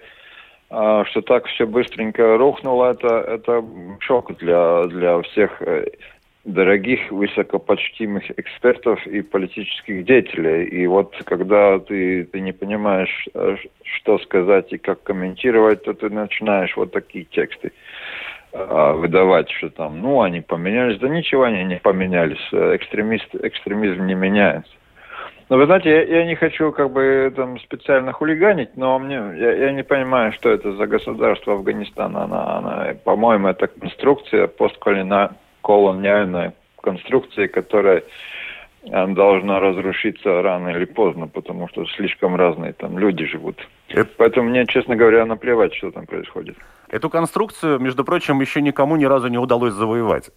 э, 0.69 1.03
что 1.09 1.21
так 1.21 1.45
все 1.45 1.65
быстренько 1.65 2.37
рухнуло, 2.37 2.91
это, 2.91 3.07
это 3.07 3.63
шок 3.99 4.35
для, 4.37 4.83
для 4.83 5.21
всех 5.21 5.61
дорогих, 6.43 7.11
высокопочтимых 7.11 8.31
экспертов 8.39 9.05
и 9.05 9.21
политических 9.21 10.05
деятелей. 10.05 10.65
И 10.65 10.87
вот 10.87 11.15
когда 11.25 11.77
ты, 11.79 12.25
ты 12.25 12.39
не 12.39 12.51
понимаешь, 12.51 13.27
что 13.83 14.17
сказать 14.19 14.73
и 14.73 14.77
как 14.77 15.03
комментировать, 15.03 15.83
то 15.83 15.93
ты 15.93 16.09
начинаешь 16.09 16.75
вот 16.75 16.91
такие 16.91 17.25
тексты 17.25 17.71
а, 18.53 18.93
выдавать, 18.93 19.49
что 19.51 19.69
там, 19.69 20.01
ну, 20.01 20.21
они 20.21 20.41
поменялись. 20.41 20.97
Да 20.99 21.07
ничего 21.07 21.43
они 21.43 21.63
не 21.63 21.77
поменялись. 21.77 22.41
Экстремист, 22.51 23.33
экстремизм 23.35 24.05
не 24.05 24.15
меняется. 24.15 24.71
Но 25.49 25.57
вы 25.57 25.65
знаете, 25.65 25.89
я, 25.89 26.03
я 26.03 26.25
не 26.25 26.35
хочу 26.35 26.71
как 26.71 26.91
бы 26.91 27.31
там 27.35 27.59
специально 27.59 28.13
хулиганить, 28.13 28.77
но 28.77 28.97
мне 28.97 29.15
я, 29.15 29.53
я 29.53 29.71
не 29.73 29.83
понимаю, 29.83 30.31
что 30.31 30.49
это 30.49 30.71
за 30.71 30.87
государство 30.87 31.53
Афганистана. 31.53 32.23
Она, 32.23 32.57
она 32.57 32.93
по-моему, 33.03 33.49
это 33.49 33.67
конструкция 33.67 34.47
постколониальная, 34.47 35.31
конструкции, 36.81 37.47
которая 37.47 38.03
должна 38.83 39.59
разрушиться 39.59 40.41
рано 40.41 40.69
или 40.69 40.85
поздно, 40.85 41.27
потому 41.27 41.67
что 41.67 41.85
слишком 41.85 42.35
разные 42.35 42.73
там 42.73 42.97
люди 42.97 43.25
живут. 43.25 43.67
Это... 43.89 44.09
Поэтому 44.17 44.49
мне, 44.49 44.65
честно 44.65 44.95
говоря, 44.95 45.25
наплевать, 45.25 45.75
что 45.75 45.91
там 45.91 46.07
происходит. 46.07 46.57
Эту 46.89 47.09
конструкцию, 47.09 47.79
между 47.79 48.03
прочим, 48.03 48.41
еще 48.41 48.61
никому 48.61 48.95
ни 48.95 49.05
разу 49.05 49.27
не 49.27 49.37
удалось 49.37 49.73
завоевать. 49.73 50.31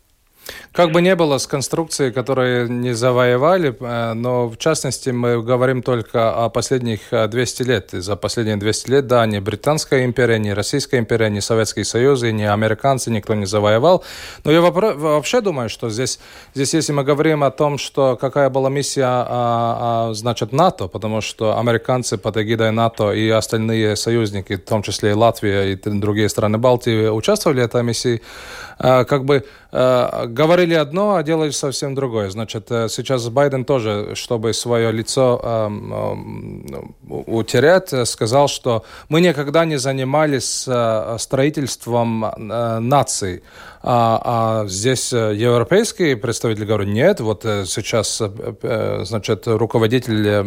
Как 0.72 0.90
бы 0.90 1.00
не 1.00 1.14
было 1.14 1.38
с 1.38 1.46
конструкцией, 1.46 2.12
которые 2.12 2.68
не 2.68 2.94
завоевали, 2.94 3.76
э, 3.78 4.12
но 4.14 4.48
в 4.48 4.56
частности 4.56 5.10
мы 5.10 5.42
говорим 5.42 5.82
только 5.82 6.44
о 6.44 6.48
последних 6.48 7.00
200 7.10 7.62
э, 7.62 7.64
лет. 7.64 7.94
И 7.94 8.00
за 8.00 8.16
последние 8.16 8.56
200 8.56 8.90
лет, 8.90 9.06
да, 9.06 9.24
ни 9.26 9.38
Британская 9.38 10.04
империя, 10.04 10.38
ни 10.38 10.50
Российская 10.50 10.98
империя, 10.98 11.30
ни 11.30 11.40
Советский 11.40 11.84
Союз, 11.84 12.22
и 12.22 12.32
ни 12.32 12.42
американцы 12.42 13.10
никто 13.10 13.34
не 13.34 13.46
завоевал. 13.46 14.04
Но 14.44 14.50
я 14.50 14.60
вообще 14.60 15.40
думаю, 15.40 15.68
что 15.68 15.90
здесь, 15.90 16.18
здесь 16.54 16.74
если 16.74 16.92
мы 16.92 17.04
говорим 17.04 17.44
о 17.44 17.50
том, 17.50 17.78
что 17.78 18.16
какая 18.16 18.50
была 18.50 18.68
миссия, 18.68 19.04
а, 19.04 20.08
а, 20.10 20.14
значит, 20.14 20.52
НАТО, 20.52 20.88
потому 20.88 21.20
что 21.20 21.58
американцы 21.58 22.18
под 22.18 22.36
эгидой 22.36 22.72
НАТО 22.72 23.12
и 23.12 23.28
остальные 23.28 23.96
союзники, 23.96 24.56
в 24.56 24.64
том 24.64 24.82
числе 24.82 25.10
и 25.10 25.14
Латвия 25.14 25.72
и 25.72 25.76
другие 25.76 26.28
страны 26.28 26.58
Балтии, 26.58 27.08
участвовали 27.08 27.60
в 27.60 27.64
этой 27.64 27.82
миссии, 27.82 28.20
э, 28.78 29.04
как 29.04 29.24
бы 29.24 29.44
говорили 29.74 30.74
одно, 30.74 31.16
а 31.16 31.22
делали 31.24 31.50
совсем 31.50 31.96
другое. 31.96 32.30
Значит, 32.30 32.70
э, 32.70 32.88
сейчас 32.88 33.28
Байден 33.28 33.64
тоже, 33.64 34.14
чтобы 34.14 34.52
свое 34.52 34.92
лицо 34.92 35.40
э, 35.42 35.68
утерять, 37.08 37.92
сказал, 38.06 38.46
что 38.46 38.84
мы 39.08 39.20
никогда 39.20 39.64
не 39.64 39.76
занимались 39.76 40.64
э, 40.68 41.16
строительством 41.18 42.24
э, 42.24 42.78
наций. 42.78 43.42
А, 43.82 44.62
а 44.62 44.68
здесь 44.68 45.12
э, 45.12 45.34
европейские 45.34 46.16
представители 46.16 46.64
говорят, 46.64 46.86
нет, 46.86 47.18
вот 47.18 47.44
э, 47.44 47.64
сейчас, 47.66 48.22
значит, 49.02 49.46
руководитель 49.46 50.42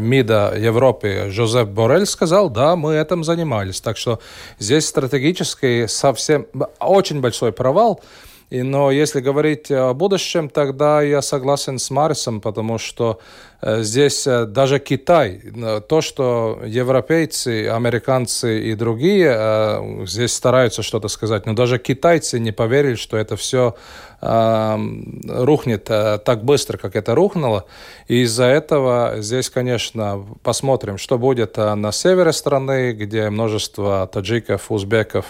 МИДа 0.00 0.54
Европы 0.58 1.30
Жозеп 1.30 1.68
Борель 1.68 2.04
сказал, 2.04 2.50
да, 2.50 2.76
мы 2.76 2.96
этим 2.96 3.24
занимались. 3.24 3.80
Так 3.80 3.96
что 3.96 4.20
здесь 4.58 4.86
стратегический 4.86 5.86
совсем 5.88 6.46
очень 6.78 7.22
большой 7.22 7.52
провал. 7.52 8.02
И, 8.50 8.62
но 8.62 8.90
если 8.90 9.20
говорить 9.20 9.70
о 9.70 9.94
будущем, 9.94 10.48
тогда 10.48 11.02
я 11.02 11.22
согласен 11.22 11.78
с 11.78 11.88
Марисом, 11.90 12.40
потому 12.40 12.78
что 12.78 13.20
здесь 13.62 14.26
э, 14.26 14.46
даже 14.46 14.78
Китай, 14.78 15.40
э, 15.44 15.80
то, 15.86 16.00
что 16.00 16.60
европейцы, 16.64 17.68
американцы 17.68 18.60
и 18.62 18.74
другие 18.74 20.06
здесь 20.06 20.32
стараются 20.32 20.82
что-то 20.82 21.08
сказать, 21.08 21.46
но 21.46 21.52
даже 21.52 21.78
китайцы 21.78 22.40
не 22.40 22.52
поверили, 22.52 22.94
что 22.94 23.16
это 23.16 23.36
все 23.36 23.74
рухнет 24.22 25.84
так 25.84 26.44
быстро, 26.44 26.76
как 26.76 26.94
это 26.94 27.14
рухнуло. 27.14 27.64
И 28.06 28.20
из-за 28.24 28.44
этого 28.44 29.14
здесь, 29.20 29.48
конечно, 29.48 30.26
посмотрим, 30.42 30.98
что 30.98 31.16
будет 31.16 31.56
на 31.56 31.90
севере 31.90 32.34
страны, 32.34 32.92
где 32.92 33.30
множество 33.30 34.06
таджиков, 34.12 34.70
узбеков 34.70 35.24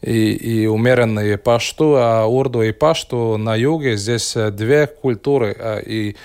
и, 0.00 0.32
и 0.32 0.66
умеренные 0.66 1.36
пашту, 1.36 1.96
а 1.98 2.24
урду 2.24 2.62
и 2.62 2.72
пашту 2.72 3.36
на 3.36 3.54
юге. 3.54 3.98
Здесь 3.98 4.34
две 4.52 4.86
культуры. 4.86 5.54
И 5.84 6.16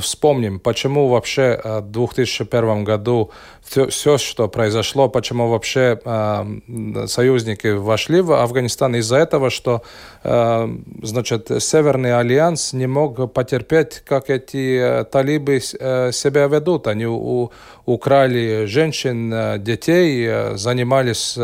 вспомним 0.00 0.30
вспомним, 0.30 0.60
почему 0.60 1.08
вообще 1.08 1.60
э, 1.62 1.80
в 1.80 1.90
2001 1.90 2.84
году 2.84 3.30
все, 3.62 4.18
что 4.18 4.48
произошло, 4.48 5.08
почему 5.08 5.48
вообще 5.48 5.98
э, 6.04 7.06
союзники 7.06 7.68
вошли 7.68 8.20
в 8.20 8.32
Афганистан, 8.32 8.96
из-за 8.96 9.16
этого, 9.16 9.50
что 9.50 9.82
э, 10.24 10.68
значит, 11.02 11.50
Северный 11.58 12.18
альянс 12.18 12.72
не 12.72 12.86
мог 12.86 13.32
потерпеть, 13.32 14.02
как 14.04 14.30
эти 14.30 14.78
э, 14.78 15.04
талибы 15.04 15.60
э, 15.80 16.12
себя 16.12 16.46
ведут. 16.46 16.86
Они 16.86 17.06
у, 17.06 17.50
украли 17.86 18.66
женщин, 18.66 19.32
э, 19.32 19.58
детей, 19.58 20.26
э, 20.28 20.56
занимались... 20.56 21.38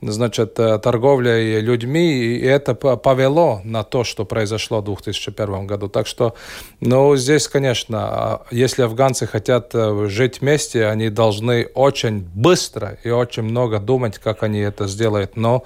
Значит, 0.00 0.60
э, 0.60 0.78
торговлей 0.78 1.60
людьми, 1.60 2.12
и 2.12 2.40
это 2.44 2.74
повело 2.74 3.60
на 3.64 3.82
то, 3.82 4.04
что 4.04 4.24
произошло 4.24 4.80
в 4.80 4.84
2001 4.84 5.66
году. 5.66 5.88
Так 5.88 6.06
что, 6.06 6.34
ну, 6.80 7.16
здесь, 7.16 7.48
конечно, 7.48 7.98
а, 7.98 8.46
если 8.52 8.82
афганцы 8.82 9.26
хотят 9.26 9.74
э, 9.74 10.06
жить 10.08 10.40
вместе, 10.40 10.86
они 10.86 11.10
должны 11.10 11.66
очень 11.74 12.20
быстро 12.20 12.96
и 13.02 13.10
очень 13.10 13.42
много 13.42 13.80
думать, 13.80 14.18
как 14.18 14.44
они 14.44 14.60
это 14.60 14.86
сделают. 14.86 15.36
Но 15.36 15.64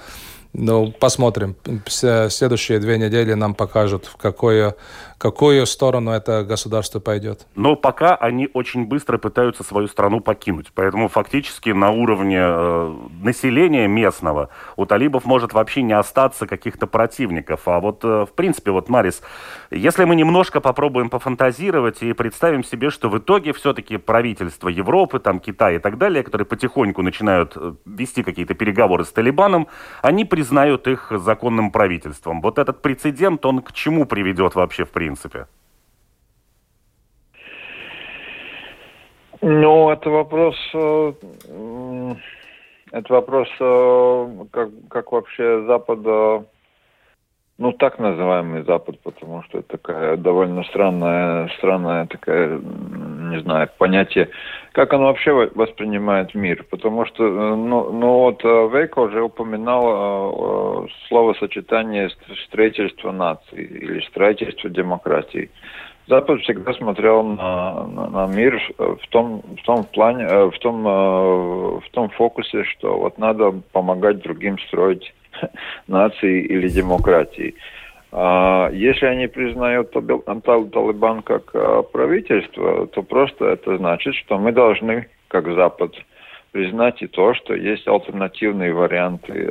ну, 0.54 0.92
посмотрим. 0.92 1.56
Следующие 1.86 2.78
две 2.78 2.98
недели 2.98 3.32
нам 3.34 3.54
покажут, 3.54 4.06
в 4.06 4.16
какое 4.16 4.76
какую 5.22 5.66
сторону 5.66 6.10
это 6.10 6.42
государство 6.42 6.98
пойдет. 6.98 7.46
Но 7.54 7.76
пока 7.76 8.16
они 8.16 8.48
очень 8.54 8.86
быстро 8.86 9.18
пытаются 9.18 9.62
свою 9.62 9.86
страну 9.86 10.18
покинуть. 10.18 10.72
Поэтому 10.74 11.06
фактически 11.06 11.70
на 11.70 11.90
уровне 11.92 12.40
э, 12.40 12.94
населения 13.22 13.86
местного 13.86 14.48
у 14.76 14.84
талибов 14.84 15.24
может 15.24 15.52
вообще 15.52 15.82
не 15.82 15.92
остаться 15.92 16.48
каких-то 16.48 16.88
противников. 16.88 17.68
А 17.68 17.78
вот, 17.78 18.04
э, 18.04 18.26
в 18.28 18.32
принципе, 18.34 18.72
вот, 18.72 18.88
Марис, 18.88 19.22
если 19.70 20.04
мы 20.04 20.16
немножко 20.16 20.60
попробуем 20.60 21.08
пофантазировать 21.08 22.02
и 22.02 22.12
представим 22.14 22.64
себе, 22.64 22.90
что 22.90 23.08
в 23.08 23.16
итоге 23.16 23.52
все-таки 23.52 23.98
правительство 23.98 24.68
Европы, 24.68 25.20
там 25.20 25.38
Китай 25.38 25.76
и 25.76 25.78
так 25.78 25.98
далее, 25.98 26.24
которые 26.24 26.46
потихоньку 26.46 27.02
начинают 27.02 27.52
э, 27.54 27.74
вести 27.86 28.24
какие-то 28.24 28.54
переговоры 28.54 29.04
с 29.04 29.12
Талибаном, 29.12 29.68
они 30.02 30.24
признают 30.24 30.88
их 30.88 31.12
законным 31.12 31.70
правительством. 31.70 32.40
Вот 32.40 32.58
этот 32.58 32.82
прецедент, 32.82 33.46
он 33.46 33.60
к 33.60 33.70
чему 33.72 34.04
приведет 34.04 34.56
вообще 34.56 34.84
в 34.84 34.90
принципе? 34.90 35.11
Принципе? 35.12 35.46
Ну, 39.42 39.90
это 39.90 40.08
вопрос, 40.08 40.56
э, 40.72 41.12
это 42.92 43.12
вопрос, 43.12 43.48
э, 43.60 44.44
как, 44.52 44.70
как 44.88 45.12
вообще 45.12 45.64
Запада, 45.66 46.44
ну, 47.58 47.72
так 47.72 47.98
называемый 47.98 48.62
Запад, 48.62 49.00
потому 49.02 49.42
что 49.42 49.58
это 49.58 49.78
такая 49.78 50.16
довольно 50.16 50.62
странная, 50.64 51.48
странная 51.58 52.06
такая, 52.06 52.60
не 53.32 53.40
знаю, 53.40 53.68
понятие, 53.78 54.28
как 54.72 54.92
оно 54.92 55.06
вообще 55.06 55.32
воспринимает 55.54 56.34
мир, 56.34 56.64
потому 56.70 57.04
что, 57.06 57.24
э, 57.24 57.54
ну, 57.54 57.92
ну 57.92 58.18
вот 58.18 58.42
Вейко 58.44 59.00
уже 59.00 59.22
упоминал 59.22 60.88
словосочетание 61.08 62.10
строительство 62.46 63.12
нации 63.12 63.64
или 63.64 64.00
строительство 64.00 64.70
демократии. 64.70 65.50
Запад 66.08 66.40
всегда 66.40 66.72
смотрел 66.74 67.22
на, 67.22 67.86
на, 67.86 68.08
на 68.08 68.26
мир 68.26 68.60
в 68.76 69.06
том, 69.10 69.42
в 69.56 69.62
том 69.64 69.84
плане, 69.84 70.24
э, 70.24 70.50
в 70.50 70.58
том, 70.58 70.86
э, 70.86 70.90
в 70.90 71.84
том 71.92 72.08
фокусе, 72.10 72.64
что 72.64 72.98
вот 72.98 73.18
надо 73.18 73.52
помогать 73.72 74.20
другим 74.20 74.58
строить 74.66 75.14
нации 75.86 76.42
или 76.42 76.68
демократии. 76.68 77.54
А 78.14 78.70
если 78.72 79.06
они 79.06 79.26
признают 79.26 79.90
Талибан 79.92 81.22
как 81.22 81.50
э, 81.54 81.82
правительство, 81.90 82.86
то 82.88 83.02
просто 83.02 83.46
это 83.46 83.78
значит, 83.78 84.14
что 84.16 84.38
мы 84.38 84.52
должны, 84.52 85.08
как 85.28 85.46
Запад, 85.46 85.94
признать 86.52 87.00
и 87.00 87.06
то, 87.06 87.32
что 87.32 87.54
есть 87.54 87.88
альтернативные 87.88 88.74
варианты 88.74 89.48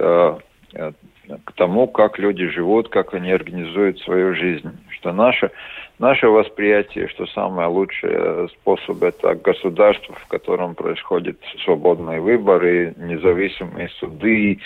к 1.44 1.52
тому, 1.54 1.88
как 1.88 2.20
люди 2.20 2.48
живут, 2.48 2.90
как 2.90 3.14
они 3.14 3.32
организуют 3.32 4.00
свою 4.00 4.36
жизнь. 4.36 4.70
Что 4.90 5.12
наше, 5.12 5.52
наше 6.00 6.28
восприятие, 6.28 7.08
что 7.08 7.26
самый 7.28 7.66
лучший 7.68 8.50
способ 8.50 9.02
это 9.04 9.36
государство, 9.36 10.16
в 10.16 10.28
котором 10.28 10.76
происходят 10.76 11.38
свободные 11.64 12.22
выборы, 12.22 12.94
независимые 12.98 13.90
суды 14.00 14.60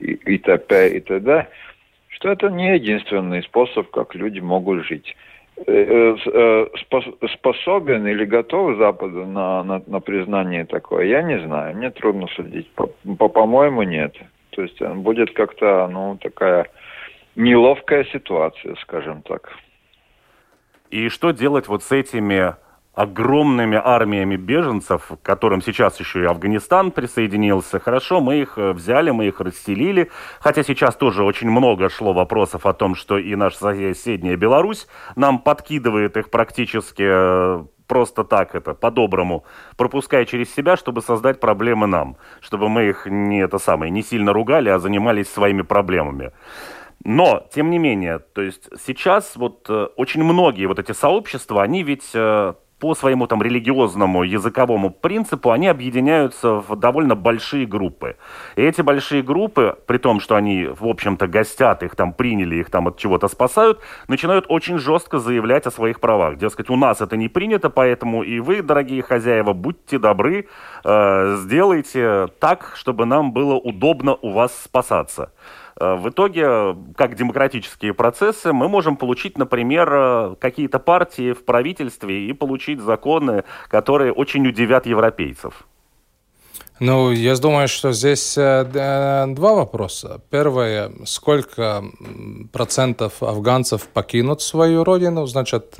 и, 0.00 0.12
и 0.12 0.38
т.п. 0.38 0.88
и 0.96 1.00
т.д., 1.00 1.46
что 2.18 2.30
это 2.30 2.48
не 2.50 2.74
единственный 2.74 3.44
способ, 3.44 3.90
как 3.90 4.16
люди 4.16 4.40
могут 4.40 4.84
жить 4.84 5.16
э, 5.56 5.62
э, 5.72 6.16
э, 6.26 6.66
способен 7.34 8.08
или 8.08 8.24
готов 8.24 8.76
Запад 8.76 9.12
на, 9.12 9.62
на, 9.62 9.80
на 9.86 10.00
признание 10.00 10.64
такое, 10.64 11.06
я 11.06 11.22
не 11.22 11.38
знаю, 11.38 11.76
мне 11.76 11.90
трудно 11.90 12.26
судить. 12.34 12.68
По-моему, 12.72 13.82
нет. 13.84 14.16
То 14.50 14.62
есть 14.62 14.80
будет 14.80 15.32
как-то, 15.32 15.86
ну, 15.86 16.18
такая 16.20 16.66
неловкая 17.36 18.04
ситуация, 18.12 18.74
скажем 18.82 19.22
так. 19.22 19.52
И 20.90 21.10
что 21.10 21.30
делать 21.30 21.68
вот 21.68 21.84
с 21.84 21.92
этими 21.92 22.56
огромными 22.98 23.80
армиями 23.82 24.34
беженцев, 24.34 25.12
к 25.22 25.24
которым 25.24 25.62
сейчас 25.62 26.00
еще 26.00 26.22
и 26.22 26.26
Афганистан 26.26 26.90
присоединился. 26.90 27.78
Хорошо, 27.78 28.20
мы 28.20 28.40
их 28.40 28.58
э, 28.58 28.72
взяли, 28.72 29.12
мы 29.12 29.28
их 29.28 29.40
расселили, 29.40 30.10
хотя 30.40 30.64
сейчас 30.64 30.96
тоже 30.96 31.22
очень 31.22 31.48
много 31.48 31.90
шло 31.90 32.12
вопросов 32.12 32.66
о 32.66 32.72
том, 32.72 32.96
что 32.96 33.16
и 33.16 33.36
наша 33.36 33.58
соседняя 33.58 34.36
Беларусь 34.36 34.88
нам 35.14 35.38
подкидывает 35.38 36.16
их 36.16 36.28
практически 36.28 37.04
э, 37.06 37.64
просто 37.86 38.24
так 38.24 38.56
это, 38.56 38.74
по-доброму, 38.74 39.44
пропуская 39.76 40.24
через 40.24 40.52
себя, 40.52 40.76
чтобы 40.76 41.00
создать 41.00 41.38
проблемы 41.38 41.86
нам, 41.86 42.16
чтобы 42.40 42.68
мы 42.68 42.88
их 42.88 43.06
не 43.06 43.38
это 43.38 43.58
самое, 43.58 43.92
не 43.92 44.02
сильно 44.02 44.32
ругали, 44.32 44.70
а 44.70 44.80
занимались 44.80 45.28
своими 45.28 45.62
проблемами. 45.62 46.32
Но, 47.04 47.46
тем 47.54 47.70
не 47.70 47.78
менее, 47.78 48.18
то 48.18 48.42
есть 48.42 48.68
сейчас 48.84 49.36
вот 49.36 49.66
э, 49.68 49.86
очень 49.94 50.24
многие 50.24 50.66
вот 50.66 50.80
эти 50.80 50.90
сообщества, 50.90 51.62
они 51.62 51.84
ведь 51.84 52.10
э, 52.12 52.54
по 52.78 52.94
своему 52.94 53.26
там 53.26 53.42
религиозному 53.42 54.22
языковому 54.22 54.90
принципу 54.90 55.50
они 55.50 55.66
объединяются 55.66 56.54
в 56.54 56.76
довольно 56.76 57.16
большие 57.16 57.66
группы. 57.66 58.16
И 58.56 58.62
эти 58.62 58.82
большие 58.82 59.22
группы, 59.22 59.76
при 59.86 59.98
том, 59.98 60.20
что 60.20 60.36
они, 60.36 60.66
в 60.66 60.86
общем-то, 60.86 61.26
гостят, 61.26 61.82
их 61.82 61.96
там 61.96 62.12
приняли, 62.12 62.56
их 62.56 62.70
там 62.70 62.88
от 62.88 62.96
чего-то 62.96 63.28
спасают, 63.28 63.80
начинают 64.06 64.46
очень 64.48 64.78
жестко 64.78 65.18
заявлять 65.18 65.66
о 65.66 65.70
своих 65.70 66.00
правах. 66.00 66.36
Дескать, 66.38 66.70
у 66.70 66.76
нас 66.76 67.00
это 67.00 67.16
не 67.16 67.28
принято, 67.28 67.70
поэтому 67.70 68.22
и 68.22 68.40
вы, 68.40 68.62
дорогие 68.62 69.02
хозяева, 69.02 69.52
будьте 69.52 69.98
добры, 69.98 70.46
э, 70.84 71.36
сделайте 71.38 72.28
так, 72.38 72.72
чтобы 72.74 73.06
нам 73.06 73.32
было 73.32 73.54
удобно 73.54 74.16
у 74.22 74.30
вас 74.30 74.56
спасаться. 74.62 75.32
Э, 75.80 75.94
в 75.96 76.08
итоге, 76.08 76.76
как 76.96 77.14
демократические 77.14 77.94
процессы, 77.94 78.52
мы 78.52 78.68
можем 78.68 78.96
получить, 78.96 79.38
например, 79.38 79.88
э, 79.92 80.34
какие-то 80.40 80.78
партии 80.78 81.32
в 81.32 81.44
правительстве 81.44 82.28
и 82.28 82.32
получить 82.32 82.80
законы, 82.80 83.44
которые 83.68 84.12
очень 84.12 84.46
удивят 84.46 84.86
европейцев. 84.86 85.66
Ну, 86.80 87.10
я 87.10 87.34
думаю, 87.36 87.66
что 87.66 87.92
здесь 87.92 88.38
э, 88.38 89.26
два 89.34 89.54
вопроса. 89.54 90.20
Первое, 90.30 90.92
сколько 91.06 91.82
процентов 92.52 93.20
афганцев 93.20 93.88
покинут 93.88 94.42
свою 94.42 94.84
родину? 94.84 95.26
Значит, 95.26 95.76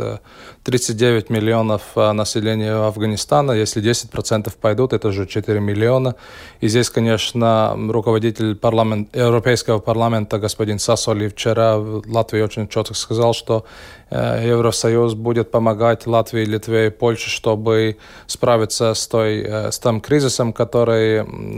39 0.65 1.31
миллионов 1.31 1.83
населения 1.95 2.73
Афганистана. 2.73 3.53
Если 3.53 3.81
10 3.81 4.11
процентов 4.11 4.57
пойдут, 4.57 4.93
это 4.93 5.09
уже 5.09 5.27
4 5.27 5.61
миллиона. 5.61 6.17
И 6.61 6.67
здесь, 6.67 6.91
конечно, 6.91 7.77
руководитель 7.77 8.57
парламент, 8.57 9.15
Европейского 9.15 9.79
парламента 9.79 10.39
господин 10.39 10.81
Сасоли 10.81 11.29
вчера 11.29 11.79
в 11.79 12.03
Латвии 12.09 12.41
очень 12.41 12.67
четко 12.67 12.95
сказал, 12.95 13.35
что 13.35 13.65
Э, 14.11 14.43
Евросоюз 14.47 15.15
будет 15.15 15.51
помогать 15.51 16.07
Латвии, 16.07 16.45
Литве 16.45 16.87
и 16.87 16.91
Польше, 16.91 17.31
чтобы 17.31 17.99
справиться 18.27 18.95
с, 18.95 19.07
той, 19.07 19.43
э, 19.43 19.71
с 19.71 19.79
тем 19.79 20.01
кризисом, 20.01 20.53
который 20.53 20.88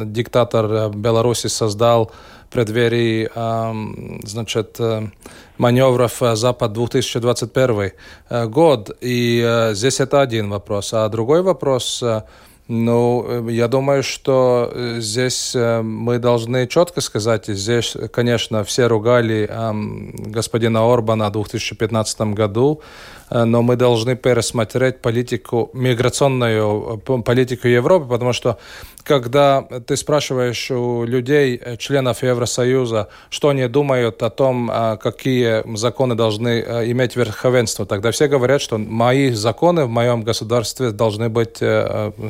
диктатор 0.05 0.73
э, 0.73 0.90
Беларуси 0.90 1.49
создал 1.49 2.12
в 2.49 2.53
преддверии 2.53 3.31
значит, 4.27 4.81
маневров 5.57 6.21
Запад 6.33 6.73
2021 6.73 7.93
год. 8.51 8.90
И 9.01 9.71
здесь 9.73 10.01
это 10.01 10.21
один 10.21 10.51
вопрос. 10.51 10.93
А 10.93 11.09
другой 11.09 11.43
вопрос 11.43 12.03
ну, 12.66 13.49
я 13.49 13.69
думаю, 13.69 14.03
что 14.03 14.73
здесь 14.99 15.55
мы 15.55 16.19
должны 16.19 16.66
четко 16.66 17.01
сказать, 17.01 17.47
здесь, 17.47 17.97
конечно, 18.12 18.64
все 18.64 18.88
ругали 18.88 19.49
господина 20.31 20.93
Орбана 20.93 21.29
в 21.29 21.33
2015 21.33 22.21
году, 22.35 22.81
Э, 22.81 23.19
но 23.31 23.62
мы 23.62 23.77
должны 23.77 24.16
пересмотреть 24.16 25.01
политику, 25.01 25.71
миграционную 25.73 27.03
э, 27.07 27.23
политику 27.23 27.69
Европы, 27.69 28.07
потому 28.09 28.33
что 28.33 28.59
когда 29.03 29.62
ты 29.62 29.97
спрашиваешь 29.97 30.71
у 30.71 31.05
людей, 31.05 31.61
э, 31.62 31.77
членов 31.77 32.23
Евросоюза, 32.23 33.09
что 33.31 33.49
они 33.49 33.69
думают 33.69 34.23
о 34.23 34.31
том, 34.31 34.71
какие 35.03 35.77
законы 35.77 36.14
должны 36.14 36.61
иметь 36.90 37.16
верховенство, 37.16 37.87
тогда 37.87 38.11
все 38.11 38.29
говорят, 38.29 38.61
что 38.61 38.79
мои 38.79 39.31
законы 39.31 39.85
в 39.85 39.88
моем 39.88 40.23
государстве 40.23 40.90
должны 40.90 41.29
быть 41.29 41.59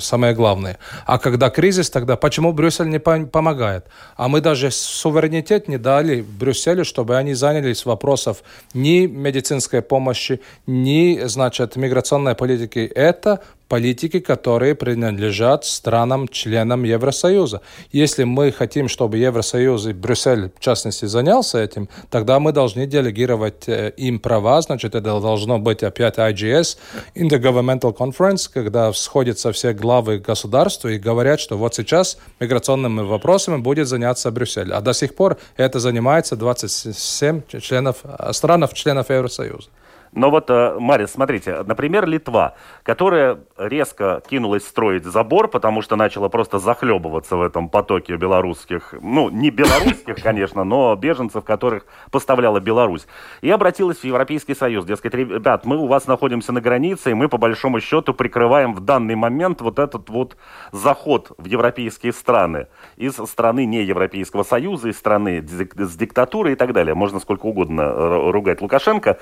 самые 0.01 0.35
главные. 0.35 0.79
А 1.07 1.19
когда 1.19 1.51
кризис, 1.51 1.91
тогда 1.91 2.17
почему 2.17 2.53
Брюссель 2.53 2.89
не 2.89 2.99
помогает? 2.99 3.87
А 4.17 4.29
мы 4.29 4.41
даже 4.41 4.71
суверенитет 4.71 5.69
не 5.69 5.79
дали 5.79 6.21
Брюсселю, 6.21 6.85
чтобы 6.85 7.17
они 7.17 7.35
занялись 7.35 7.85
вопросов 7.85 8.43
ни 8.75 9.07
медицинской 9.07 9.83
помощи, 9.83 10.41
ни 10.67 10.89
ни, 10.90 11.26
значит, 11.26 11.76
миграционной 11.76 12.35
политики. 12.35 12.90
Это 12.94 13.40
политики, 13.70 14.18
которые 14.18 14.74
принадлежат 14.74 15.64
странам-членам 15.64 16.83
Евросоюза. 16.83 17.61
Если 17.92 18.24
мы 18.24 18.50
хотим, 18.50 18.88
чтобы 18.88 19.18
Евросоюз 19.18 19.87
и 19.87 19.92
Брюссель, 19.92 20.50
в 20.57 20.61
частности, 20.61 21.07
занялся 21.07 21.59
этим, 21.59 21.88
тогда 22.11 22.40
мы 22.40 22.53
должны 22.53 22.87
делегировать 22.87 23.68
э, 23.68 23.92
им 23.96 24.18
права, 24.18 24.61
значит, 24.61 24.94
это 24.94 25.20
должно 25.20 25.59
быть 25.59 25.85
опять 25.85 26.18
IGS, 26.18 26.79
Intergovernmental 27.14 27.96
Conference, 27.96 28.50
когда 28.53 28.92
сходятся 28.92 29.53
все 29.53 29.72
главы 29.72 30.18
государства 30.18 30.88
и 30.88 30.98
говорят, 30.98 31.38
что 31.38 31.57
вот 31.57 31.74
сейчас 31.74 32.18
миграционными 32.40 33.03
вопросами 33.03 33.59
будет 33.59 33.87
заняться 33.87 34.31
Брюссель. 34.33 34.72
А 34.72 34.81
до 34.81 34.92
сих 34.92 35.14
пор 35.14 35.37
это 35.57 35.79
занимается 35.79 36.35
27 36.35 37.42
членов, 37.61 37.98
э, 38.03 38.33
странов-членов 38.33 39.11
Евросоюза. 39.11 39.68
Но 40.12 40.31
вот, 40.31 40.51
э, 40.51 40.77
Марис, 40.79 41.12
смотрите, 41.12 41.62
например, 41.64 42.07
Литва, 42.07 42.55
которая 42.83 43.38
резко 43.57 44.23
кинулась 44.29 44.66
строить 44.66 45.05
забор, 45.05 45.49
потому 45.49 45.83
что 45.83 45.96
начала 45.96 46.29
просто 46.29 46.59
захлебываться 46.59 47.37
в 47.37 47.42
этом 47.42 47.68
потоке 47.68 48.16
белорусских, 48.16 48.94
ну, 49.01 49.31
не 49.31 49.51
белорусских, 49.51 50.16
конечно, 50.23 50.64
но 50.64 50.96
беженцев, 50.96 51.44
которых 51.44 51.87
поставляла 52.11 52.59
Беларусь, 52.59 53.07
и 53.40 53.51
обратилась 53.51 53.99
в 53.99 54.05
Европейский 54.05 54.55
Союз, 54.55 54.85
дескать, 54.85 55.14
ребят, 55.14 55.64
мы 55.64 55.77
у 55.77 55.87
вас 55.87 56.07
находимся 56.09 56.53
на 56.53 56.61
границе, 56.61 57.12
и 57.12 57.14
мы, 57.14 57.29
по 57.29 57.38
большому 57.38 57.81
счету, 57.81 58.12
прикрываем 58.12 58.75
в 58.75 58.81
данный 58.81 59.14
момент 59.14 59.61
вот 59.61 59.79
этот 59.79 60.11
вот 60.11 60.37
заход 60.73 61.31
в 61.38 61.44
европейские 61.44 62.12
страны 62.12 62.66
из 62.96 63.14
страны 63.14 63.64
не 63.64 63.83
Европейского 63.83 64.42
Союза, 64.42 64.88
из 64.88 64.99
страны 64.99 65.42
с 65.42 65.96
диктатурой 65.96 66.55
и 66.55 66.57
так 66.57 66.73
далее. 66.73 66.94
Можно 66.94 67.20
сколько 67.20 67.46
угодно 67.46 67.83
э, 67.83 68.31
ругать 68.31 68.61
Лукашенко. 68.61 69.18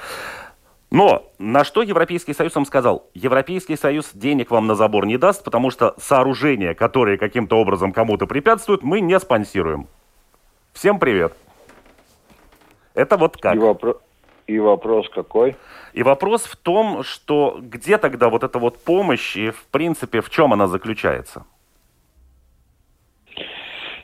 Но 0.91 1.31
на 1.39 1.65
что 1.65 1.83
Европейский 1.83 2.33
Союз 2.33 2.55
вам 2.55 2.65
сказал? 2.65 3.07
Европейский 3.13 3.77
Союз 3.77 4.11
денег 4.15 4.51
вам 4.51 4.67
на 4.67 4.75
забор 4.75 5.05
не 5.05 5.19
даст, 5.19 5.45
потому 5.45 5.71
что 5.71 5.95
сооружения, 5.99 6.75
которые 6.75 7.19
каким-то 7.19 7.57
образом 7.57 7.93
кому-то 7.93 8.27
препятствуют, 8.27 8.83
мы 8.83 9.01
не 9.01 9.19
спонсируем. 9.21 9.87
Всем 10.73 10.99
привет. 10.99 11.35
Это 12.95 13.17
вот 13.19 13.37
как. 13.37 13.55
И, 13.55 13.59
вопро... 13.59 13.99
и 14.47 14.59
вопрос 14.59 15.09
какой? 15.11 15.57
И 15.93 16.03
вопрос 16.03 16.45
в 16.45 16.57
том, 16.57 17.03
что 17.03 17.59
где 17.61 17.99
тогда 17.99 18.31
вот 18.31 18.43
эта 18.43 18.59
вот 18.59 18.83
помощь 18.83 19.37
и, 19.37 19.51
в 19.51 19.67
принципе, 19.67 20.23
в 20.23 20.31
чем 20.31 20.55
она 20.55 20.69
заключается? 20.69 21.45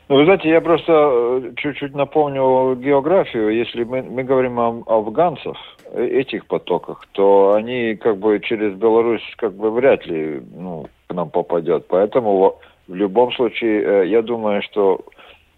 Ну, 0.07 0.17
вы 0.17 0.25
знаете, 0.25 0.49
я 0.49 0.61
просто 0.61 0.91
э, 0.91 1.53
чуть-чуть 1.57 1.95
напомню 1.95 2.75
географию. 2.75 3.49
Если 3.49 3.83
мы, 3.83 4.03
мы 4.03 4.23
говорим 4.23 4.59
о, 4.59 4.83
о 4.85 4.99
афганцах, 4.99 5.57
этих 5.95 6.45
потоках, 6.45 7.05
то 7.13 7.53
они 7.53 7.95
как 7.95 8.17
бы 8.17 8.39
через 8.39 8.73
Беларусь 8.73 9.23
как 9.37 9.53
бы 9.53 9.71
вряд 9.71 10.05
ли 10.05 10.41
ну, 10.55 10.87
к 11.07 11.13
нам 11.13 11.29
попадет. 11.29 11.85
Поэтому 11.87 12.57
в 12.87 12.95
любом 12.95 13.31
случае, 13.33 13.83
э, 13.83 14.07
я 14.07 14.21
думаю, 14.21 14.61
что 14.61 15.01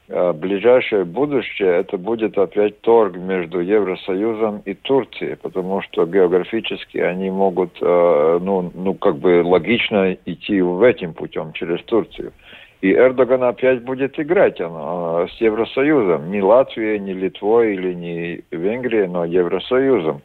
ближайшее 0.10 1.04
будущее 1.04 1.80
это 1.80 1.98
будет 1.98 2.38
опять 2.38 2.80
торг 2.80 3.18
между 3.18 3.60
Евросоюзом 3.60 4.62
и 4.64 4.74
Турцией, 4.74 5.36
потому 5.36 5.82
что 5.82 6.06
географически 6.06 6.98
они 6.98 7.30
могут, 7.30 7.78
ну, 7.82 8.72
ну 8.74 8.94
как 8.94 9.18
бы 9.18 9.44
логично 9.44 10.14
идти 10.26 10.62
в 10.62 10.82
этим 10.82 11.14
путем 11.14 11.52
через 11.52 11.84
Турцию. 11.84 12.32
И 12.82 12.94
Эрдоган 12.94 13.44
опять 13.44 13.84
будет 13.84 14.20
играть 14.20 14.62
оно, 14.62 15.28
с 15.28 15.42
Евросоюзом. 15.42 16.30
Не 16.30 16.42
Латвией, 16.42 17.00
не 17.00 17.14
Литвой 17.14 17.74
или 17.74 17.94
не 17.94 18.44
Венгрией, 18.52 19.08
но 19.08 19.26
Евросоюзом. 19.26 20.22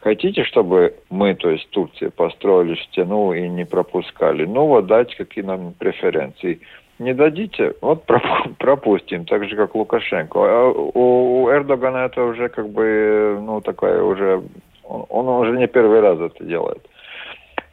Хотите, 0.00 0.44
чтобы 0.44 0.94
мы, 1.10 1.34
то 1.34 1.50
есть 1.50 1.68
Турция, 1.70 2.10
построили 2.10 2.74
стену 2.84 3.32
и 3.32 3.48
не 3.48 3.64
пропускали? 3.64 4.44
Ну 4.44 4.66
вот 4.66 4.86
дайте 4.86 5.16
какие 5.16 5.44
нам 5.44 5.74
преференции. 5.78 6.60
Не 6.98 7.12
дадите, 7.12 7.74
вот 7.80 8.04
пропустим, 8.58 9.26
так 9.26 9.48
же 9.48 9.56
как 9.56 9.74
Лукашенко. 9.74 10.38
А 10.38 10.70
у 10.70 11.50
Эрдогана 11.50 12.06
это 12.06 12.22
уже 12.22 12.48
как 12.48 12.68
бы, 12.68 13.38
ну 13.42 13.60
такая 13.60 14.02
уже, 14.02 14.42
он 14.84 15.28
уже 15.28 15.52
не 15.58 15.66
первый 15.66 16.00
раз 16.00 16.18
это 16.18 16.44
делает. 16.44 16.86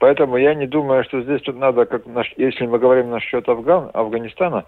Поэтому 0.02 0.38
я 0.38 0.56
не 0.56 0.66
думаю, 0.66 1.04
что 1.04 1.22
здесь 1.22 1.44
тут 1.44 1.58
надо, 1.58 1.86
как 1.86 2.02
если 2.36 2.66
мы 2.66 2.80
говорим 2.80 3.12
насчет 3.12 3.48
Афган, 3.48 3.92
Афганистана, 3.94 4.66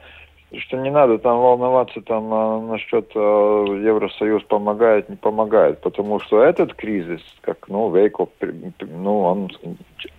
что 0.55 0.77
не 0.77 0.91
надо 0.91 1.17
там 1.17 1.39
волноваться 1.39 2.01
там 2.01 2.31
а, 2.31 2.61
насчет 2.61 3.09
а, 3.15 3.65
Евросоюз 3.65 4.43
помогает, 4.43 5.09
не 5.09 5.15
помогает, 5.15 5.81
потому 5.81 6.19
что 6.19 6.43
этот 6.43 6.75
кризис, 6.75 7.21
как 7.41 7.67
ну 7.67 7.89
Вейко, 7.89 8.27
ну 8.81 9.21
он 9.21 9.49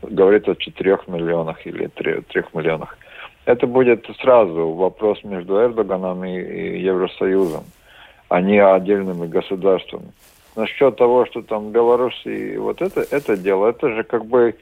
говорит 0.03 0.49
о 0.49 0.57
4 0.57 0.99
миллионах 1.07 1.65
или 1.65 1.87
3, 1.87 2.23
3 2.23 2.43
миллионах. 2.53 2.99
Это 3.45 3.69
будет 3.69 4.09
сразу 4.21 4.71
вопрос 4.73 5.23
между 5.23 5.55
Эрдоганом 5.63 6.25
и, 6.25 6.41
и 6.41 6.81
Евросоюзом, 6.81 7.63
а 8.31 8.41
не 8.41 8.61
отдельными 8.61 9.29
государствами. 9.29 10.11
Насчет 10.57 10.97
того, 10.97 11.25
что 11.27 11.43
там 11.43 11.71
Беларусь 11.71 12.21
и 12.25 12.57
вот 12.57 12.83
это, 12.83 13.07
это 13.13 13.37
дело, 13.37 13.69
это 13.69 13.91
же 13.91 14.03
как 14.03 14.27
бы 14.27 14.57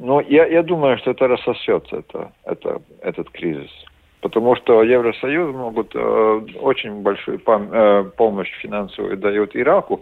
ну, 0.00 0.20
я, 0.20 0.46
я 0.46 0.62
думаю, 0.62 0.96
что 0.98 1.10
это 1.10 1.28
рассосется, 1.28 1.96
это, 1.96 2.32
это, 2.44 2.80
этот 3.02 3.28
кризис. 3.30 3.70
Потому 4.22 4.56
что 4.56 4.82
Евросоюз 4.82 5.54
могут 5.54 5.94
э, 5.94 6.40
очень 6.60 7.02
большую 7.02 7.38
пом- 7.38 7.70
э, 7.70 8.04
помощь 8.16 8.50
финансовую 8.62 9.18
дают 9.18 9.54
Ираку. 9.54 10.00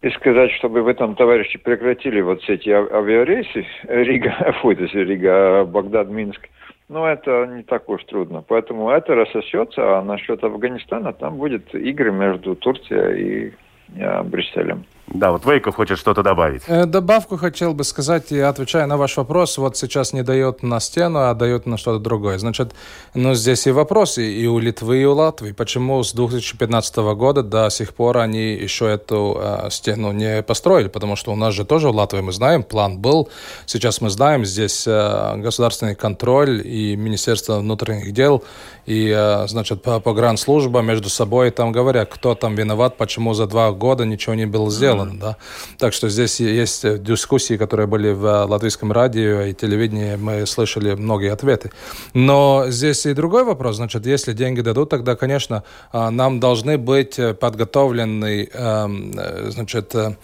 И 0.00 0.10
сказать, 0.10 0.52
чтобы 0.52 0.82
в 0.82 0.88
этом 0.88 1.14
товарищи 1.16 1.58
прекратили 1.58 2.22
вот 2.22 2.40
все 2.42 2.54
эти 2.54 2.70
авиарейсы 2.70 3.66
Рига, 3.88 4.54
фу, 4.60 4.70
это 4.70 4.84
Рига, 4.84 5.64
Багдад, 5.64 6.08
Минск. 6.08 6.48
Ну, 6.88 7.04
это 7.04 7.46
не 7.46 7.62
так 7.62 7.88
уж 7.90 8.04
трудно. 8.04 8.42
Поэтому 8.46 8.88
это 8.88 9.14
рассосется, 9.14 9.98
а 9.98 10.02
насчет 10.02 10.42
Афганистана 10.42 11.12
там 11.12 11.36
будет 11.36 11.74
игры 11.74 12.10
между 12.10 12.54
Турцией 12.56 13.50
и 13.50 13.54
э, 13.98 14.22
Брюсселем. 14.22 14.84
Да, 15.08 15.30
вот 15.30 15.46
Вейко 15.46 15.70
хочет 15.70 15.98
что-то 15.98 16.22
добавить. 16.22 16.62
Э, 16.66 16.84
добавку 16.84 17.36
хотел 17.36 17.74
бы 17.74 17.84
сказать, 17.84 18.32
и 18.32 18.40
отвечая 18.40 18.86
на 18.86 18.96
ваш 18.96 19.16
вопрос, 19.16 19.56
вот 19.56 19.76
сейчас 19.76 20.12
не 20.12 20.22
дает 20.22 20.64
на 20.64 20.80
стену, 20.80 21.20
а 21.20 21.34
дает 21.34 21.64
на 21.64 21.76
что-то 21.76 22.00
другое. 22.00 22.38
Значит, 22.38 22.74
ну 23.14 23.32
здесь 23.34 23.68
и 23.68 23.70
вопросы 23.70 24.28
и 24.28 24.46
у 24.46 24.58
Литвы, 24.58 25.02
и 25.02 25.04
у 25.04 25.14
Латвии. 25.14 25.52
Почему 25.52 26.02
с 26.02 26.12
2015 26.12 26.96
года 26.96 27.42
до 27.44 27.70
сих 27.70 27.94
пор 27.94 28.18
они 28.18 28.54
еще 28.54 28.86
эту 28.86 29.38
э, 29.40 29.70
стену 29.70 30.10
не 30.10 30.42
построили? 30.42 30.88
Потому 30.88 31.14
что 31.14 31.32
у 31.32 31.36
нас 31.36 31.54
же 31.54 31.64
тоже 31.64 31.88
в 31.88 31.94
Латвии, 31.94 32.20
мы 32.20 32.32
знаем, 32.32 32.64
план 32.64 32.98
был. 32.98 33.28
Сейчас 33.66 34.00
мы 34.00 34.10
знаем, 34.10 34.44
здесь 34.44 34.86
э, 34.88 35.36
государственный 35.36 35.94
контроль 35.94 36.66
и 36.66 36.96
Министерство 36.96 37.60
внутренних 37.60 38.12
дел, 38.12 38.42
и, 38.86 39.14
э, 39.16 39.46
значит, 39.46 39.82
погранслужба 39.82 40.80
между 40.80 41.08
собой 41.10 41.52
там 41.52 41.70
говорят, 41.70 42.08
кто 42.12 42.34
там 42.34 42.56
виноват, 42.56 42.96
почему 42.96 43.34
за 43.34 43.46
два 43.46 43.70
года 43.70 44.04
ничего 44.04 44.34
не 44.34 44.46
было 44.46 44.68
сделано 44.68 44.95
сделано. 45.04 45.20
Да? 45.20 45.36
Так 45.78 45.92
что 45.92 46.08
здесь 46.08 46.40
есть 46.40 47.02
дискуссии, 47.02 47.56
которые 47.56 47.86
были 47.86 48.12
в 48.12 48.44
латвийском 48.44 48.92
радио 48.92 49.42
и 49.42 49.54
телевидении, 49.54 50.16
мы 50.16 50.46
слышали 50.46 50.94
многие 50.94 51.32
ответы. 51.32 51.70
Но 52.14 52.64
здесь 52.68 53.06
и 53.06 53.14
другой 53.14 53.44
вопрос. 53.44 53.76
Значит, 53.76 54.06
если 54.06 54.32
деньги 54.32 54.60
дадут, 54.60 54.90
тогда, 54.90 55.16
конечно, 55.16 55.62
а, 55.92 56.10
нам 56.10 56.40
должны 56.40 56.78
быть 56.78 57.18
подготовлены 57.40 58.48
эм, 58.52 59.12
значит, 59.50 59.94
э, 59.94 60.14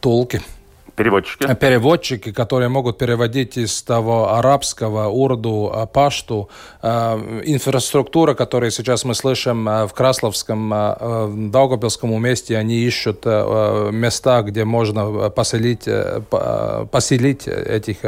толки 0.00 0.42
Переводчики. 0.96 1.44
Э, 1.44 1.54
переводчики, 1.54 2.32
которые 2.32 2.70
могут 2.70 2.96
переводить 2.96 3.58
из 3.58 3.82
того 3.82 4.32
арабского, 4.32 5.08
урду, 5.08 5.70
э, 5.74 5.86
пашту. 5.86 6.48
Э, 6.82 7.18
инфраструктура, 7.44 8.32
которую 8.32 8.70
сейчас 8.70 9.04
мы 9.04 9.14
слышим 9.14 9.66
в 9.66 9.90
Красловском, 9.94 10.70
в 10.70 11.50
Даугавпилском 11.50 12.22
месте, 12.22 12.56
они 12.56 12.76
ищут 12.76 13.26
места, 13.26 14.42
где 14.42 14.64
можно 14.64 15.28
поселить, 15.30 15.86
поселить 16.90 17.46
этих 17.46 17.98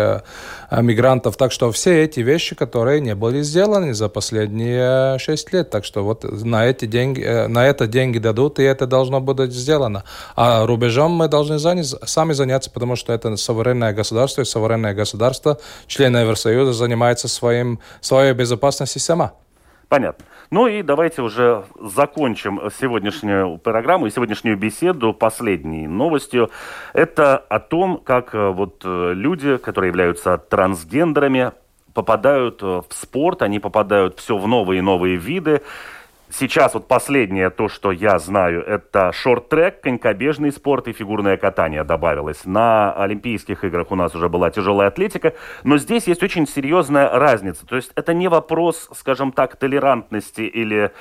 мигрантов. 0.70 1.36
Так 1.36 1.52
что 1.52 1.70
все 1.72 2.04
эти 2.04 2.20
вещи, 2.20 2.54
которые 2.54 3.00
не 3.00 3.14
были 3.14 3.42
сделаны 3.42 3.92
за 3.94 4.08
последние 4.08 5.18
шесть 5.18 5.52
лет. 5.52 5.70
Так 5.70 5.84
что 5.84 6.04
вот 6.04 6.24
на 6.24 6.66
эти 6.66 6.86
деньги, 6.86 7.46
на 7.48 7.66
это 7.66 7.86
деньги 7.86 8.18
дадут, 8.18 8.58
и 8.58 8.62
это 8.62 8.86
должно 8.86 9.20
быть 9.20 9.52
сделано. 9.52 10.04
А 10.36 10.64
рубежом 10.66 11.12
мы 11.12 11.28
должны 11.28 11.58
занять, 11.58 11.94
сами 12.04 12.32
заняться, 12.32 12.70
потому 12.78 12.94
что 12.94 13.12
это 13.12 13.36
суверенное 13.36 13.92
государство, 13.92 14.42
и 14.42 14.44
суверенное 14.44 14.94
государство, 14.94 15.58
члены 15.88 16.18
Евросоюза, 16.18 16.72
занимается 16.72 17.26
своим, 17.26 17.80
своей 18.00 18.32
безопасностью 18.34 19.00
сама. 19.00 19.32
Понятно. 19.88 20.24
Ну 20.50 20.66
и 20.66 20.82
давайте 20.82 21.22
уже 21.22 21.64
закончим 21.80 22.60
сегодняшнюю 22.78 23.58
программу 23.58 24.06
и 24.06 24.10
сегодняшнюю 24.10 24.56
беседу 24.56 25.12
последней 25.12 25.88
новостью. 25.88 26.50
Это 26.92 27.36
о 27.36 27.58
том, 27.58 27.98
как 27.98 28.34
э, 28.34 28.50
вот 28.50 28.82
э, 28.84 29.12
люди, 29.14 29.56
которые 29.56 29.88
являются 29.88 30.38
трансгендерами, 30.38 31.52
попадают 31.94 32.62
э, 32.62 32.82
в 32.88 32.94
спорт, 32.94 33.42
они 33.42 33.58
попадают 33.58 34.20
все 34.20 34.38
в 34.38 34.46
новые 34.46 34.78
и 34.78 34.82
новые 34.82 35.16
виды. 35.16 35.62
Сейчас 36.30 36.74
вот 36.74 36.88
последнее, 36.88 37.48
то, 37.48 37.68
что 37.68 37.90
я 37.90 38.18
знаю, 38.18 38.62
это 38.62 39.12
шорт-трек, 39.12 39.80
конькобежный 39.80 40.52
спорт 40.52 40.86
и 40.86 40.92
фигурное 40.92 41.38
катание 41.38 41.84
добавилось. 41.84 42.44
На 42.44 42.92
Олимпийских 42.92 43.64
играх 43.64 43.90
у 43.90 43.94
нас 43.94 44.14
уже 44.14 44.28
была 44.28 44.50
тяжелая 44.50 44.88
атлетика, 44.88 45.34
но 45.64 45.78
здесь 45.78 46.06
есть 46.06 46.22
очень 46.22 46.46
серьезная 46.46 47.08
разница. 47.08 47.66
То 47.66 47.76
есть 47.76 47.92
это 47.94 48.12
не 48.12 48.28
вопрос, 48.28 48.90
скажем 48.94 49.32
так, 49.32 49.56
толерантности 49.56 50.42
или 50.42 50.92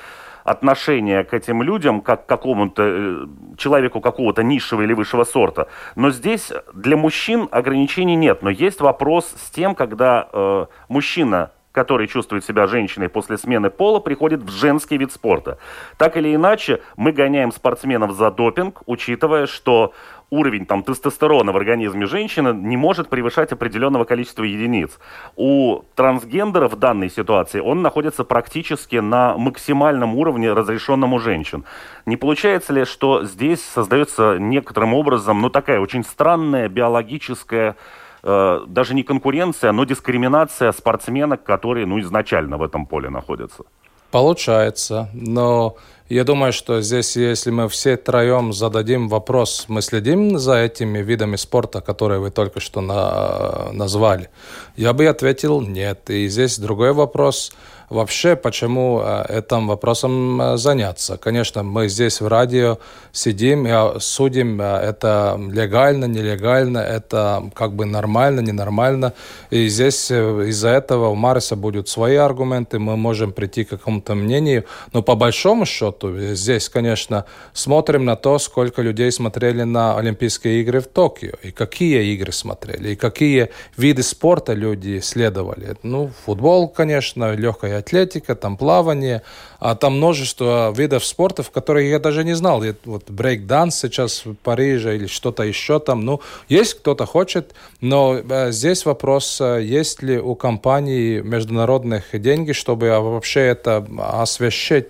отношения 0.44 1.24
к 1.24 1.34
этим 1.34 1.62
людям, 1.62 2.00
как 2.00 2.24
к 2.24 2.28
какому-то 2.28 2.82
э, 2.82 3.26
человеку 3.58 4.00
какого-то 4.00 4.42
низшего 4.42 4.80
или 4.80 4.94
высшего 4.94 5.24
сорта. 5.24 5.68
Но 5.94 6.10
здесь 6.10 6.52
для 6.72 6.96
мужчин 6.96 7.48
ограничений 7.50 8.16
нет. 8.16 8.42
Но 8.42 8.48
есть 8.48 8.80
вопрос 8.80 9.26
с 9.36 9.50
тем, 9.50 9.74
когда 9.74 10.26
э, 10.32 10.66
мужчина 10.88 11.50
который 11.78 12.08
чувствует 12.08 12.44
себя 12.44 12.66
женщиной 12.66 13.08
после 13.08 13.38
смены 13.38 13.70
пола, 13.70 14.00
приходит 14.00 14.42
в 14.42 14.50
женский 14.50 14.98
вид 14.98 15.12
спорта. 15.12 15.58
Так 15.96 16.16
или 16.16 16.34
иначе, 16.34 16.80
мы 16.96 17.12
гоняем 17.12 17.52
спортсменов 17.52 18.16
за 18.16 18.32
допинг, 18.32 18.82
учитывая, 18.86 19.46
что 19.46 19.92
уровень 20.28 20.66
там, 20.66 20.82
тестостерона 20.82 21.52
в 21.52 21.56
организме 21.56 22.06
женщины 22.06 22.52
не 22.52 22.76
может 22.76 23.08
превышать 23.08 23.52
определенного 23.52 24.04
количества 24.04 24.42
единиц. 24.42 24.98
У 25.36 25.82
трансгендера 25.94 26.66
в 26.68 26.74
данной 26.74 27.10
ситуации 27.10 27.60
он 27.60 27.80
находится 27.80 28.24
практически 28.24 28.96
на 28.96 29.38
максимальном 29.38 30.16
уровне, 30.16 30.52
разрешенном 30.52 31.12
у 31.12 31.20
женщин. 31.20 31.64
Не 32.06 32.16
получается 32.16 32.72
ли, 32.72 32.86
что 32.86 33.22
здесь 33.22 33.62
создается 33.62 34.36
некоторым 34.40 34.94
образом 34.94 35.40
ну, 35.40 35.48
такая 35.48 35.78
очень 35.78 36.02
странная 36.02 36.68
биологическая 36.68 37.76
э, 38.28 38.60
даже 38.66 38.94
не 38.94 39.02
конкуренция, 39.02 39.72
но 39.72 39.84
дискриминация 39.84 40.72
спортсменок, 40.72 41.42
которые 41.42 41.86
ну, 41.86 41.98
изначально 42.00 42.56
в 42.58 42.62
этом 42.62 42.86
поле 42.86 43.10
находятся. 43.10 43.64
Получается, 44.10 45.08
но 45.12 45.76
я 46.08 46.24
думаю, 46.24 46.52
что 46.52 46.80
здесь, 46.80 47.16
если 47.16 47.50
мы 47.50 47.68
все 47.68 47.96
троем 47.96 48.52
зададим 48.52 49.08
вопрос, 49.08 49.66
мы 49.68 49.82
следим 49.82 50.38
за 50.38 50.54
этими 50.54 50.98
видами 51.02 51.36
спорта, 51.36 51.80
которые 51.80 52.18
вы 52.18 52.30
только 52.30 52.60
что 52.60 52.80
на, 52.80 53.72
назвали, 53.72 54.30
я 54.76 54.92
бы 54.92 55.06
ответил 55.06 55.60
нет. 55.60 56.10
И 56.10 56.28
здесь 56.28 56.58
другой 56.58 56.92
вопрос– 56.92 57.52
вообще, 57.90 58.36
почему 58.36 59.00
э, 59.02 59.38
этим 59.38 59.66
вопросом 59.68 60.40
э, 60.40 60.56
заняться. 60.56 61.16
Конечно, 61.16 61.62
мы 61.62 61.88
здесь 61.88 62.20
в 62.20 62.28
радио 62.28 62.78
сидим 63.12 63.66
и 63.66 64.00
судим, 64.00 64.60
э, 64.60 64.64
это 64.64 65.40
легально, 65.52 66.04
нелегально, 66.04 66.78
это 66.78 67.50
как 67.54 67.72
бы 67.72 67.86
нормально, 67.86 68.40
ненормально. 68.40 69.12
И 69.50 69.68
здесь 69.68 70.10
из-за 70.10 70.68
этого 70.68 71.08
у 71.08 71.14
Мариса 71.14 71.56
будут 71.56 71.88
свои 71.88 72.16
аргументы, 72.16 72.78
мы 72.78 72.96
можем 72.96 73.32
прийти 73.32 73.64
к 73.64 73.70
какому-то 73.70 74.14
мнению. 74.14 74.64
Но 74.92 75.02
по 75.02 75.14
большому 75.14 75.66
счету, 75.66 76.16
здесь, 76.34 76.68
конечно, 76.68 77.24
смотрим 77.52 78.04
на 78.04 78.16
то, 78.16 78.38
сколько 78.38 78.82
людей 78.82 79.10
смотрели 79.12 79.62
на 79.62 79.96
Олимпийские 79.96 80.60
игры 80.60 80.80
в 80.80 80.86
Токио, 80.86 81.32
и 81.42 81.50
какие 81.50 82.14
игры 82.14 82.32
смотрели, 82.32 82.90
и 82.90 82.96
какие 82.96 83.48
виды 83.76 84.02
спорта 84.02 84.52
люди 84.52 85.00
следовали. 85.00 85.76
Ну, 85.82 86.10
футбол, 86.24 86.68
конечно, 86.68 87.34
легкая 87.34 87.77
атлетика, 87.78 88.34
там 88.34 88.56
плавание, 88.56 89.22
а 89.58 89.74
там 89.74 89.96
множество 89.96 90.72
видов 90.76 91.04
спорта, 91.04 91.42
в 91.42 91.50
которые 91.50 91.90
я 91.90 91.98
даже 91.98 92.24
не 92.24 92.34
знал. 92.34 92.62
Я, 92.62 92.74
вот 92.84 93.10
брейк-данс 93.10 93.78
сейчас 93.78 94.24
в 94.24 94.34
Париже 94.34 94.96
или 94.96 95.06
что-то 95.06 95.42
еще 95.42 95.80
там. 95.80 96.04
Ну, 96.04 96.20
есть 96.48 96.74
кто-то 96.74 97.06
хочет, 97.06 97.54
но 97.80 98.16
э, 98.16 98.52
здесь 98.52 98.84
вопрос, 98.84 99.40
э, 99.40 99.62
есть 99.62 100.02
ли 100.02 100.18
у 100.18 100.34
компании 100.34 101.20
международных 101.20 102.20
деньги, 102.20 102.52
чтобы 102.52 102.88
вообще 103.00 103.40
это 103.40 103.86
освещать 103.98 104.86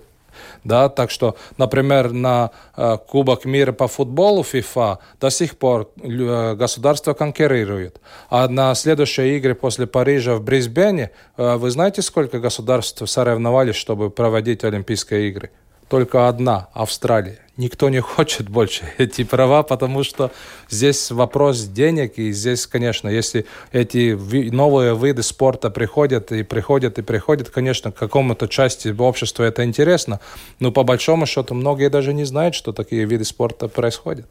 да, 0.65 0.89
так 0.89 1.11
что, 1.11 1.37
например, 1.57 2.13
на 2.13 2.51
э, 2.77 2.97
Кубок 3.07 3.45
мира 3.45 3.73
по 3.73 3.89
футболу 3.89 4.43
FIFA 4.43 4.99
до 5.21 5.31
сих 5.31 5.57
пор 5.57 5.91
э, 6.03 6.55
государство 6.55 7.15
конкурирует. 7.15 8.01
А 8.31 8.49
на 8.49 8.75
следующие 8.75 9.37
игры 9.37 9.55
после 9.55 9.87
Парижа 9.87 10.35
в 10.37 10.43
Брисбене, 10.43 11.11
э, 11.37 11.57
вы 11.57 11.71
знаете, 11.71 12.03
сколько 12.03 12.39
государств 12.39 13.09
соревновались, 13.09 13.77
чтобы 13.77 14.11
проводить 14.11 14.65
Олимпийские 14.65 15.29
игры? 15.29 15.51
Только 15.89 16.29
одна– 16.29 16.69
Австралия 16.75 17.48
никто 17.59 17.91
не 17.91 18.01
хочет 18.01 18.49
больше 18.49 18.85
эти 18.99 19.25
права, 19.25 19.63
потому 19.63 20.03
что 20.03 20.31
здесь 20.71 21.11
вопрос 21.11 21.65
денег, 21.65 22.19
и 22.19 22.33
здесь, 22.33 22.67
конечно, 22.67 23.09
если 23.09 23.45
эти 23.73 24.17
новые 24.51 24.97
виды 24.97 25.23
спорта 25.23 25.69
приходят 25.69 26.33
и 26.33 26.43
приходят 26.43 26.99
и 26.99 27.03
приходят, 27.03 27.51
конечно, 27.51 27.93
к 27.93 27.97
какому-то 27.97 28.49
части 28.49 28.95
общества 28.99 29.45
это 29.45 29.65
интересно, 29.65 30.21
но 30.61 30.73
по 30.73 30.85
большому 30.85 31.27
счету 31.27 31.55
многие 31.55 31.91
даже 31.91 32.15
не 32.15 32.25
знают, 32.25 32.55
что 32.55 32.73
такие 32.73 33.05
виды 33.05 33.25
спорта 33.25 33.69
происходят. 33.69 34.27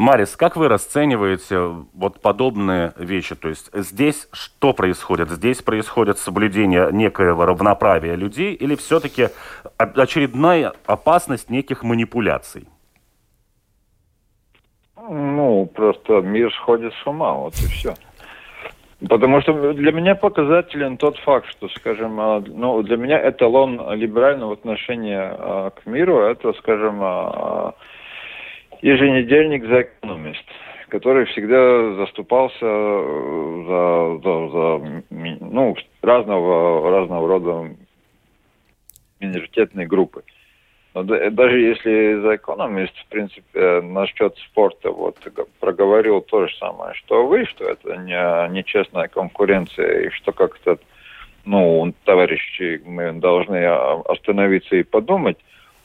Марис, 0.00 0.34
как 0.34 0.56
вы 0.56 0.68
расцениваете 0.68 1.58
вот 1.92 2.22
подобные 2.22 2.94
вещи? 2.96 3.34
То 3.34 3.50
есть 3.50 3.68
здесь 3.74 4.30
что 4.32 4.72
происходит? 4.72 5.28
Здесь 5.28 5.60
происходит 5.60 6.16
соблюдение 6.16 6.88
некоего 6.90 7.44
равноправия 7.44 8.14
людей 8.14 8.54
или 8.54 8.76
все-таки 8.76 9.28
очередная 9.76 10.72
опасность 10.86 11.50
неких 11.50 11.82
манипуляций? 11.82 12.66
Ну, 14.96 15.66
просто 15.66 16.22
мир 16.22 16.50
сходит 16.54 16.94
с 16.94 17.06
ума, 17.06 17.34
вот 17.34 17.52
и 17.56 17.66
все. 17.66 17.92
Потому 19.06 19.42
что 19.42 19.74
для 19.74 19.92
меня 19.92 20.14
показателен 20.14 20.96
тот 20.96 21.18
факт, 21.18 21.46
что, 21.50 21.68
скажем, 21.76 22.18
а, 22.18 22.42
ну, 22.46 22.82
для 22.82 22.96
меня 22.96 23.28
эталон 23.28 23.92
либерального 23.92 24.54
отношения 24.54 25.20
а, 25.20 25.70
к 25.70 25.84
миру, 25.84 26.20
это, 26.20 26.54
скажем, 26.54 27.00
а, 27.02 27.74
еженедельник 28.82 29.64
«The 29.64 29.88
Economist», 30.02 30.44
который 30.88 31.26
всегда 31.26 31.94
заступался 31.94 32.66
за, 32.66 34.18
за, 34.22 34.48
за 34.48 35.02
ну, 35.10 35.76
разного, 36.02 36.90
разного 36.90 37.28
рода 37.28 37.70
миноритетные 39.20 39.86
группы. 39.86 40.24
Но 40.92 41.04
даже 41.04 41.60
если 41.60 42.20
The 42.20 42.40
Economist, 42.40 42.92
в 43.04 43.06
принципе, 43.10 43.80
насчет 43.80 44.36
спорта 44.38 44.90
вот 44.90 45.16
проговорил 45.60 46.20
то 46.20 46.48
же 46.48 46.56
самое, 46.56 46.94
что 46.94 47.26
вы, 47.26 47.44
что 47.46 47.64
это 47.64 47.96
не 47.98 48.48
нечестная 48.52 49.06
конкуренция, 49.06 50.06
и 50.06 50.10
что 50.10 50.32
как-то, 50.32 50.78
ну, 51.44 51.94
товарищи, 52.04 52.82
мы 52.84 53.12
должны 53.12 53.64
остановиться 53.66 54.74
и 54.74 54.82
подумать, 54.82 55.38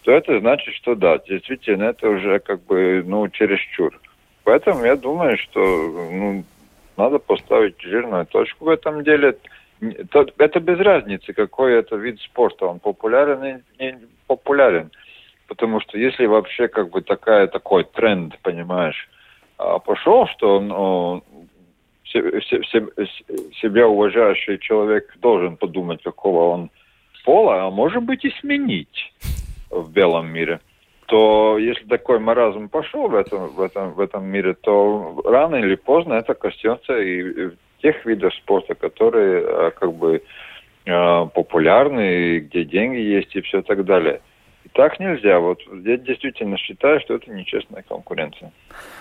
то 0.06 0.12
это 0.12 0.39
значит, 0.39 0.76
что 0.76 0.93
да, 0.93 1.18
действительно, 1.18 1.86
это 1.86 2.08
уже 2.08 2.38
как 2.38 2.64
бы, 2.66 3.03
ну, 3.03 3.28
чересчур. 3.28 3.99
Поэтому 4.43 4.86
я 4.86 4.95
думаю, 4.95 5.36
что 5.39 5.60
ну, 5.60 6.43
надо 6.95 7.18
поставить 7.18 7.82
жирную 7.82 8.28
точку 8.28 8.66
в 8.66 8.70
этом 8.70 9.03
деле. 9.03 9.36
Это 9.82 10.60
без 10.60 10.80
разницы, 10.80 11.34
какой 11.34 11.74
это 11.74 11.95
вид 11.95 12.22
спорта, 12.22 12.68
он 12.68 12.80
популярен 12.80 13.64
и 13.80 13.84
не 13.84 13.97
популярен. 14.28 14.91
Потому 15.47 15.82
что 15.82 15.97
если 15.97 16.28
вообще 16.28 16.68
как 16.68 16.91
бы 16.91 17.01
такая, 17.01 17.47
такой 17.47 17.84
тренд, 17.84 18.38
понимаешь, 18.43 19.10
а, 19.58 19.80
пошел, 19.80 20.28
что 20.28 20.60
ну, 20.60 21.24
себя 22.03 23.88
уважающий 23.88 24.60
человек 24.60 25.18
должен 25.20 25.58
подумать, 25.58 26.03
какого 26.03 26.53
он 26.53 26.70
пола, 27.24 27.66
а 27.66 27.72
может 27.72 28.03
быть 28.03 28.24
и 28.24 28.30
сменить 28.39 29.12
в 29.82 29.91
белом 29.91 30.28
мире– 30.28 30.59
то 31.07 31.57
если 31.57 31.86
такой 31.86 32.19
маразм 32.19 32.67
пошел 32.67 33.07
в 33.07 33.15
этом, 33.15 33.49
в 33.49 33.61
этом, 33.61 33.93
в 33.93 33.99
этом 33.99 34.26
мире, 34.26 34.55
то 34.55 35.21
рано 35.23 35.55
или 35.57 35.76
поздно 35.76 36.15
это 36.15 36.34
коснется 36.34 36.97
и 36.97 37.51
тех 37.82 38.03
видов 38.05 38.34
спорта, 38.36 38.73
которые 38.73 39.45
а, 39.45 39.71
как 39.71 39.93
бы 39.93 40.23
а, 40.88 41.26
популярны, 41.28 42.39
где 42.39 42.63
деньги 42.63 42.99
есть 42.99 43.36
и 43.36 43.41
все 43.41 43.61
так 43.61 43.86
далее. 43.86 44.21
И 44.63 44.69
так 44.69 44.99
нельзя. 44.99 45.39
Вот 45.39 45.61
я 45.84 45.97
действительно 45.97 46.57
считаю, 46.57 46.99
что 47.01 47.15
это 47.15 47.30
нечестная 47.32 47.84
конкуренция. 47.88 48.51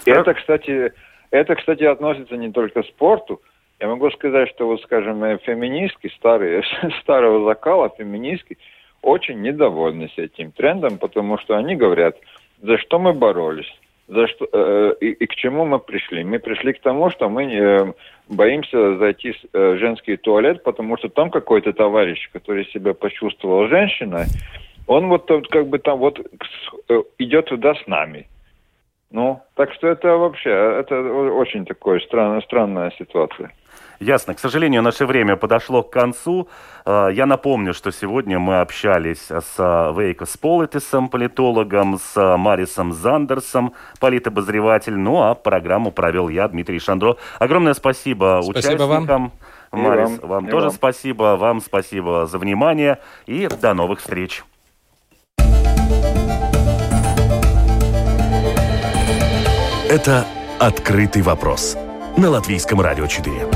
И 0.05 0.11
это, 0.11 0.35
кстати, 0.35 0.93
это, 1.31 1.55
кстати, 1.55 1.85
относится 1.85 2.37
не 2.37 2.53
только 2.53 2.83
к 2.83 2.87
спорту. 2.87 3.41
Я 3.81 3.89
могу 3.89 4.11
сказать, 4.11 4.51
что, 4.51 4.67
вот, 4.67 4.83
скажем, 4.83 5.21
феминистки, 5.39 6.13
старые, 6.17 6.63
старого 7.01 7.49
закала, 7.49 7.91
феминистки, 7.97 8.59
очень 9.05 9.43
недовольны 9.43 10.09
с 10.15 10.19
этим 10.19 10.53
трендом, 10.53 10.99
потому 10.99 11.39
что 11.39 11.57
они 11.57 11.77
говорят, 11.77 12.17
за 12.63 12.79
что 12.79 12.99
мы 12.99 13.13
боролись, 13.13 13.71
за 14.09 14.27
что 14.27 14.49
э, 14.53 14.95
и, 15.01 15.11
и 15.11 15.27
к 15.27 15.35
чему 15.35 15.65
мы 15.65 15.79
пришли. 15.79 16.25
Мы 16.25 16.39
пришли 16.39 16.73
к 16.73 16.81
тому, 16.81 17.11
что 17.11 17.29
мы 17.29 17.45
э, 17.45 17.93
боимся 18.29 18.97
зайти 18.97 19.33
в 19.33 19.37
э, 19.53 19.77
женский 19.77 20.17
туалет, 20.17 20.63
потому 20.63 20.97
что 20.99 21.09
там 21.09 21.31
какой-то 21.31 21.73
товарищ, 21.73 22.31
который 22.33 22.65
себя 22.67 22.95
почувствовал 22.95 23.69
женщиной, 23.69 24.27
он 24.87 25.09
вот 25.09 25.31
как 25.51 25.69
бы 25.69 25.79
там 25.79 25.99
вот 25.99 26.19
э, 26.89 27.03
идет 27.19 27.47
туда 27.47 27.75
с 27.75 27.87
нами. 27.87 28.27
Ну, 29.11 29.41
так 29.55 29.73
что 29.75 29.89
это 29.89 30.17
вообще, 30.17 30.51
это 30.51 31.01
очень 31.01 31.65
такая 31.65 32.01
странная, 32.01 32.41
странная 32.41 32.93
ситуация. 32.99 33.53
Ясно. 34.01 34.35
К 34.35 34.39
сожалению, 34.39 34.83
наше 34.83 35.07
время 35.07 35.37
подошло 35.37 35.83
к 35.83 35.91
концу. 35.91 36.49
Э, 36.85 37.09
я 37.13 37.27
напомню, 37.27 37.75
что 37.75 37.91
сегодня 37.93 38.39
мы 38.39 38.61
общались 38.61 39.31
с 39.31 39.93
Вейкос 39.97 40.37
Политисом, 40.37 41.09
политологом, 41.09 41.99
с 41.99 42.37
Марисом 42.37 42.93
Зандерсом, 42.93 43.75
политобозреватель. 44.01 44.97
Ну, 44.97 45.23
а 45.23 45.35
программу 45.35 45.91
провел 45.91 46.29
я, 46.29 46.49
Дмитрий 46.49 46.79
Шандро. 46.79 47.17
Огромное 47.39 47.75
спасибо, 47.75 48.41
спасибо 48.43 48.59
участникам. 48.59 49.07
Вам. 49.07 49.33
Марис, 49.83 50.19
вам, 50.21 50.29
вам 50.29 50.49
тоже 50.49 50.67
вам. 50.67 50.75
спасибо. 50.75 51.37
Вам 51.37 51.61
спасибо 51.61 52.27
за 52.27 52.39
внимание. 52.39 52.99
И 53.27 53.49
до 53.61 53.75
новых 53.75 54.01
встреч. 54.01 54.45
Это 59.89 60.25
«Открытый 60.59 61.23
вопрос» 61.23 61.77
на 62.17 62.31
Латвийском 62.31 62.81
радио 62.81 63.07
4. 63.07 63.54